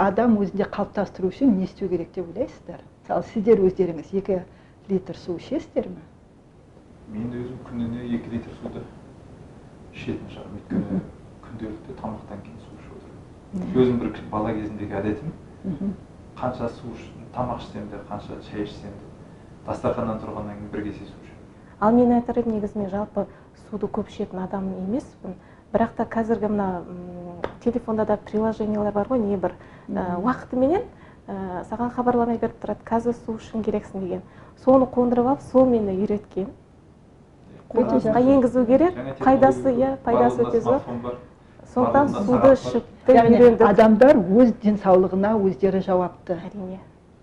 адам 0.00 0.38
өзінде 0.40 0.64
қалыптастыру 0.72 1.28
үшін 1.28 1.58
не 1.58 1.68
істеу 1.68 1.88
керек 1.88 2.14
деп 2.14 2.30
ойлайсыздар 2.32 2.80
мысалы 3.02 3.26
сіздер 3.32 3.60
өздеріңіз 3.68 4.14
екі 4.20 4.40
литр 4.88 5.18
су 5.20 5.36
ішесіздер 5.36 5.90
ме 5.92 6.04
мен 7.12 7.34
өзім 7.42 7.60
күніне 7.68 8.06
екі 8.16 8.32
литр 8.32 8.56
суды 8.62 8.84
ішетін 9.92 10.32
шығармын 10.32 10.62
өйткені 10.62 11.02
күнделікті 11.44 11.98
тамақтан 12.00 12.40
кейін 12.46 12.62
су 12.64 12.78
ішіп 12.80 12.96
отырамын 12.96 13.82
өзім 13.84 14.00
бір 14.00 14.22
бала 14.32 14.54
кезімдегі 14.56 14.98
әдетім 15.02 15.92
қанша 16.40 16.70
су 16.80 16.96
тамақ 17.36 17.60
ішсем 17.60 17.90
де 17.92 18.00
қанша 18.08 18.40
шай 18.48 18.64
ішсем 18.64 18.96
де 18.96 19.12
дастарханнан 19.68 20.24
тұрғаннан 20.24 20.56
кейін 20.58 20.72
бір 20.72 20.88
кесе 20.88 21.10
су 21.10 21.23
ал 21.80 21.92
мен 21.92 22.12
айтар 22.12 22.38
едім 22.38 22.54
негізі 22.58 22.78
мен 22.78 22.90
жалпы 22.90 23.26
суды 23.70 23.86
көп 23.86 24.08
ішетін 24.08 24.44
адам 24.44 24.68
емеспін. 24.86 25.34
Бірақ 25.72 25.96
та 25.96 26.04
қазіргі 26.04 26.48
мына 26.48 26.82
телефонда 27.64 28.04
да 28.06 28.16
приложениялар 28.16 28.92
бар 28.92 29.08
ғой 29.08 29.18
небір 29.18 29.54
ә, 29.88 30.16
уақытыменен 30.22 30.82
ә, 31.26 31.64
саған 31.70 31.90
хабарлама 31.90 32.36
беріп 32.38 32.60
тұрады. 32.62 32.84
Қазір 32.84 33.16
су 33.24 33.38
ішкің 33.40 33.64
керексің 33.64 34.00
деген. 34.00 34.22
Соны 34.64 34.86
қондырып 34.86 35.26
алып 35.26 35.42
сол 35.50 35.66
мені 35.66 35.96
үйреткен. 35.98 36.46
Қолданысқа 37.74 38.20
енгізу 38.22 38.64
керек. 38.66 38.94
Пайдасы 39.18 39.72
иә 39.74 39.96
пайдасы 40.04 40.42
өте 40.44 40.60
зор. 40.60 40.80
сондықтан 41.74 42.08
суды 42.08 42.52
ішіп 42.54 43.08
яғни 43.08 43.38
үйрендік. 43.38 43.66
адамдар 43.66 44.16
өз 44.16 44.52
денсаулығына 44.62 45.34
өздері 45.42 45.80
жауапты. 45.82 46.38
әрине. 46.38 46.78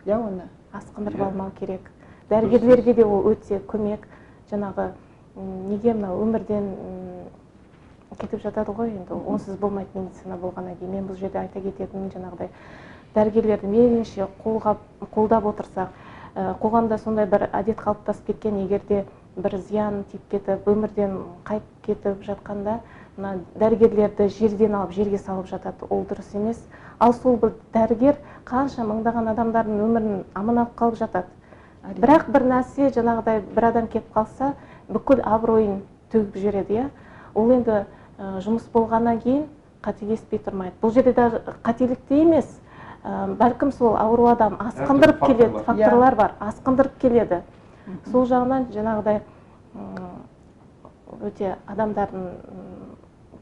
Иә 0.05 0.17
оны. 0.17 0.49
Асқындырып 0.73 1.19
Иә. 1.19 1.25
алмау 1.25 1.51
керек. 1.59 1.79
Дәрігерлерге 2.29 2.93
де 2.93 3.05
ол 3.05 3.31
өте 3.31 3.59
көмек. 3.59 3.99
Жаңағы 4.51 4.91
неге 5.69 5.93
мына 5.93 6.13
өмірден 6.19 6.69
кетіп 8.19 8.43
жатады 8.43 8.75
ғой 8.75 8.91
енді? 8.91 9.15
Онсыз 9.15 9.57
болмайды 9.57 9.89
медицина 9.95 10.37
болғаннан 10.37 10.75
кейін. 10.79 10.91
Мен 10.95 11.07
бұл 11.07 11.19
жерде 11.19 11.39
айта 11.39 11.61
кететінім 11.61 12.11
жаңағыдай 12.13 12.49
дәрігерлерді 13.15 13.67
мейлінше 13.67 14.27
қолға 14.43 14.75
қолдап 15.15 15.47
отырсақ 15.51 15.89
ә, 16.35 16.53
қоғамда 16.61 16.97
сондай 16.99 17.27
бір 17.27 17.49
әдет 17.51 17.79
қалыптасып 17.79 18.27
кеткен 18.31 18.59
егер 18.63 18.81
де 18.87 19.05
бір 19.35 19.57
зиян 19.67 20.03
тиіп 20.11 20.27
кетіп 20.31 20.67
өмірден 20.67 21.17
қайтып 21.47 21.85
кетіп 21.87 22.23
жатқанда 22.27 22.79
мына 23.17 23.39
дәрігерлерді 23.59 24.29
жерден 24.29 24.75
алып 24.75 24.95
жерге 24.95 25.17
салып 25.17 25.47
жатады. 25.47 25.87
Ол 25.89 26.05
дұрыс 26.09 26.35
емес. 26.35 26.59
Ал 26.99 27.13
сол 27.13 27.37
бір 27.37 27.53
дәрігер 27.73 28.19
қанша 28.45 28.85
мыңдаған 28.87 29.31
адамдардың 29.33 29.83
өмірін 29.85 30.23
аман 30.35 30.63
алып 30.63 30.75
қалып 30.79 30.99
жатады. 30.99 31.27
Бірақ 31.83 32.27
бір 32.31 32.45
нәрсе 32.51 32.89
жаңағыдай 32.93 33.41
бір 33.55 33.65
адам 33.71 33.87
кетіп 33.87 34.13
қалса 34.15 34.53
бүкіл 34.89 35.21
абыройын 35.25 35.81
төгіп 36.11 36.37
жібереді 36.37 36.73
иә? 36.77 36.89
Ол 37.35 37.51
енді 37.55 37.71
ә, 38.19 38.39
жұмыс 38.43 38.67
болғаннан 38.73 39.19
кейін 39.23 39.45
қатыгеспей 39.81 40.39
тұрмайды. 40.45 40.75
Бұл 40.81 40.91
жерде 40.93 41.13
даже 41.13 41.41
қателік 41.63 41.99
те 42.09 42.21
емес 42.21 42.49
ә, 43.03 43.27
бәлкім 43.39 43.71
сол 43.73 43.95
ауру 43.97 44.27
адам 44.29 44.59
асқындырып 44.59 45.25
келеді 45.25 45.53
Иә. 45.57 45.63
факторлар 45.65 46.15
бар 46.15 46.35
асқындырып 46.39 46.97
келеді. 47.01 47.41
Сол 48.11 48.27
жағынан 48.29 48.67
жаңағыдай 48.71 49.21
өте 51.25 51.55
адамдардың 51.67 52.27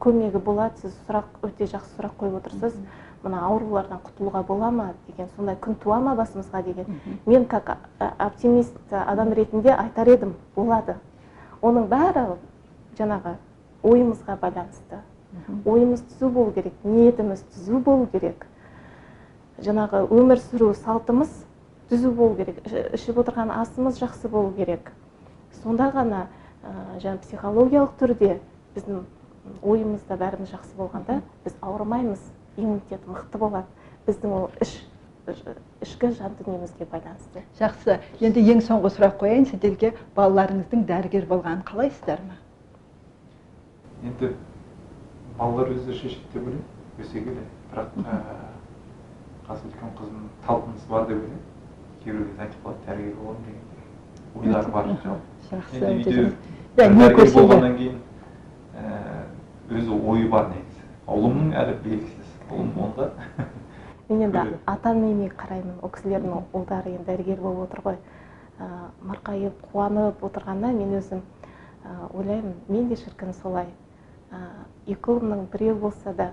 көмегі 0.00 0.40
болады 0.42 0.80
сіз 0.80 0.94
сұрақ 1.06 1.42
өте 1.46 1.66
жақсы 1.70 1.96
сұрақ 1.98 2.16
қойып 2.20 2.38
отырсыз. 2.40 2.76
Мына 3.22 3.42
аурулардан 3.44 4.00
құтылуға 4.00 4.42
бола 4.48 4.70
ма 4.72 4.86
деген 5.06 5.28
сондай 5.36 5.56
күн 5.60 5.74
туа 5.82 5.98
ма 6.00 6.14
басымызға 6.16 6.62
деген. 6.64 7.00
Мен 7.26 7.44
как 7.46 7.76
оптимист 8.18 8.76
адам 8.90 9.32
ретінде 9.36 9.74
айтар 9.74 10.08
едім 10.08 10.34
болады. 10.56 10.96
Оның 11.60 11.88
бәрі 11.92 12.24
жаңағы 12.96 13.34
ойымызға 13.82 14.38
байланысты. 14.40 15.02
Ойымыз 15.64 16.00
түзу 16.14 16.30
болу 16.32 16.52
керек 16.52 16.72
ниетіміз 16.84 17.44
түзу 17.54 17.78
болу 17.84 18.06
керек. 18.12 18.46
Жаңағы 19.60 20.06
өмір 20.08 20.40
сүру 20.40 20.72
салтымыз 20.74 21.28
түзу 21.90 22.10
болу 22.16 22.36
керек 22.38 22.62
Іш- 22.64 22.94
ішіп 22.96 23.18
отырған 23.20 23.52
асымыз 23.60 24.00
жақсы 24.00 24.28
болу 24.32 24.52
керек. 24.56 24.92
Сонда 25.62 25.90
ғана 25.92 26.26
ә, 26.64 26.72
жаңағы 27.02 27.20
психологиялық 27.26 27.92
түрде 28.00 28.38
біздің 28.74 29.02
ойымызда 29.62 30.16
бәріміз 30.20 30.52
жақсы 30.54 30.76
болғанда 30.76 31.20
біз 31.44 31.56
ауырмаймыз 31.60 32.22
иммунитет 32.56 33.06
мықты 33.06 33.38
болады. 33.38 33.66
Біздің 34.06 34.32
ол 34.34 34.50
іш 34.60 34.76
ішкі 35.84 36.10
жан 36.16 36.34
дүниемізге 36.38 36.86
байланысты. 36.90 37.42
Жақсы. 37.58 37.98
Енді 38.20 38.42
ең 38.52 38.62
соңғы 38.64 38.90
сұрақ 38.96 39.18
қояйын. 39.20 39.46
Сіздерге 39.50 39.92
балаларыңыздың 40.16 40.86
дәрігер 40.88 41.26
болғанын 41.30 41.62
қалайсыздар 41.68 42.22
ма? 42.26 42.38
Енді 44.04 44.32
балалар 45.38 45.72
өздері 45.74 45.98
шешеді 46.00 46.32
деп 46.34 46.42
ойлаймын. 46.42 46.66
Өсе 47.00 47.24
келе. 47.26 47.46
Бірақ 47.70 47.88
ә, 48.02 48.20
қазір 49.48 49.70
үлкен 49.70 49.94
қызым 50.00 50.28
талпынысы 50.46 50.88
бар 50.90 51.06
деп 51.06 51.18
ойлаймын. 51.20 51.42
Кейбір 52.04 52.26
кезде 52.26 52.42
айтып 52.46 52.64
қалады 52.64 52.86
дәрігер 52.88 53.16
боламын 53.20 53.42
деген 53.46 53.64
ойлары 54.40 54.70
бар. 54.72 54.84
Жалпы 55.04 55.30
жақсы. 55.50 56.32
иә 56.76 57.34
болғаннан 57.34 57.76
кейін 57.76 57.96
ә, 58.74 59.26
өзі 59.70 59.94
ойы 59.94 60.28
бар 60.30 60.48
негізі 60.50 60.86
ұлымның 61.06 61.52
әлі 61.60 61.74
белгісіз 61.84 62.30
ұлым 62.50 62.70
онда 62.84 63.10
мен 64.08 64.24
енді 64.26 64.42
ата 64.66 64.90
енеме 64.96 65.28
қараймын 65.38 65.76
ол 65.82 65.92
кісілердің 65.94 66.40
ұлдары 66.58 66.94
енді 66.96 67.06
дәрігер 67.06 67.38
болып 67.40 67.68
отыр 67.68 67.82
ғой 67.84 67.98
ә, 68.58 68.66
марқайып 69.06 69.60
қуанып 69.70 70.24
отырғанда 70.26 70.72
мен 70.74 70.96
өзім 70.98 71.22
ойлаймын 72.10 72.56
мен 72.68 72.88
де 72.88 72.98
шіркін 72.98 73.32
солай 73.42 73.68
ә, 74.30 74.40
екі 74.86 75.14
ұлымның 75.14 75.46
біреу 75.52 75.76
болса 75.78 76.14
да 76.18 76.32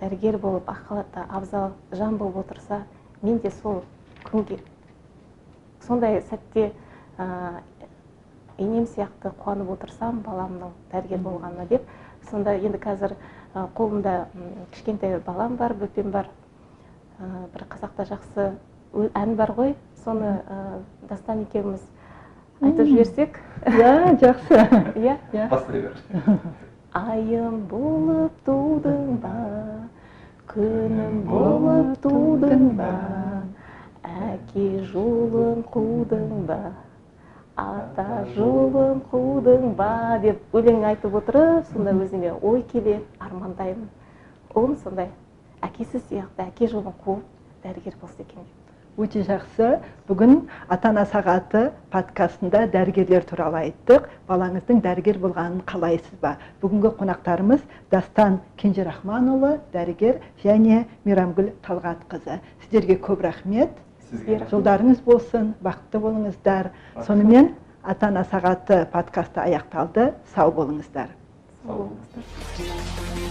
дәрігер 0.00 0.38
болып 0.40 0.70
ақ 0.72 0.86
халатты 0.88 1.26
абзал 1.28 1.72
жан 1.92 2.16
болып 2.16 2.46
отырса 2.46 2.82
мен 3.22 3.38
де 3.38 3.50
сол 3.50 3.82
күнге 4.24 4.58
сондай 5.86 6.22
сәтте 6.30 6.72
ә, 7.18 7.60
енем 8.58 8.86
сияқты 8.86 9.34
қуанып 9.44 9.74
отырсам 9.76 10.22
баламның 10.24 10.72
дәрігер 10.92 11.20
болғанына 11.20 11.68
деп 11.68 11.84
сонда 12.32 12.56
енді 12.56 12.80
қазір 12.82 13.14
қолымда 13.76 14.16
кішкентай 14.72 15.20
балам 15.26 15.56
бар 15.60 15.76
бөпем 15.78 16.10
бар. 16.10 16.32
Бір 17.20 17.68
қазақта 17.70 18.08
жақсы 18.08 18.50
ән 19.14 19.36
бар 19.36 19.54
ғой. 19.54 19.76
Соны 20.02 20.40
дастан 21.08 21.44
екеуміз 21.46 21.84
айтып 22.60 22.88
жіберсек. 22.88 23.40
Иә 23.68 24.18
жақсы. 24.18 24.66
Иә 24.98 25.16
иә 25.30 25.48
бастай 25.52 25.86
бер 25.86 26.42
айым 26.92 27.62
болып 27.68 28.32
тудың 28.46 29.16
ба? 29.22 29.36
Күнім 30.52 31.22
болып 31.28 31.94
тудың 32.04 32.72
ба? 32.76 32.92
әке 34.04 34.82
жолын 34.90 35.62
қудың 35.72 36.44
ба? 36.48 36.58
Ата 37.56 38.24
жолын 38.36 39.02
қудың 39.10 39.74
ба 39.76 40.18
деп 40.22 40.56
өлең 40.56 40.86
айтып 40.88 41.14
отырып 41.20 41.68
сонда 41.72 41.92
өзіме 41.92 42.32
ой 42.40 42.62
келеді 42.72 43.02
армандаймын. 43.20 43.88
Ұлым 44.54 44.76
сондай 44.82 45.10
әкесі 45.62 46.00
сияқты 46.08 46.48
әке 46.48 46.68
жолын 46.72 46.96
қуып 47.04 47.22
дәрігер 47.64 47.98
болса 48.00 48.22
екен 48.22 48.42
деп. 48.42 48.58
Өте 49.00 49.22
жақсы. 49.24 49.78
Бүгін 50.08 50.34
ата 50.68 50.90
ана 50.90 51.06
сағаты 51.08 51.70
подкастында 51.92 52.66
дәрігерлер 52.72 53.24
туралы 53.24 53.62
айттық. 53.62 54.08
Балаңыздың 54.28 54.82
дәрігер 54.84 55.20
болғанын 55.22 55.62
қалайсыз 55.64 56.18
ба? 56.20 56.34
Бүгінгі 56.60 56.92
қонақтарымыз 56.98 57.64
дастан 57.90 58.40
кенжерахманұлы 58.60 59.54
дәрігер 59.72 60.20
және 60.44 60.84
мейрамгүл 61.06 61.54
талғатқызы. 61.64 62.40
Сіздерге 62.64 62.98
көп 63.00 63.24
рахмет. 63.24 63.72
Сізге 64.12 64.38
рахмет. 64.38 64.52
жолдарыңыз 64.52 65.02
болсын 65.04 65.54
бақытты 65.64 65.98
болыңыздар. 66.04 66.70
Сонымен 67.06 67.54
ата 67.82 68.06
ана 68.12 68.24
сағаты 68.30 68.84
подкасты 68.92 69.40
аяқталды. 69.40 70.12
Сау 70.34 70.52
болыңыздар. 70.52 71.08
Сау 71.64 71.88
болыңыздар. 71.88 73.21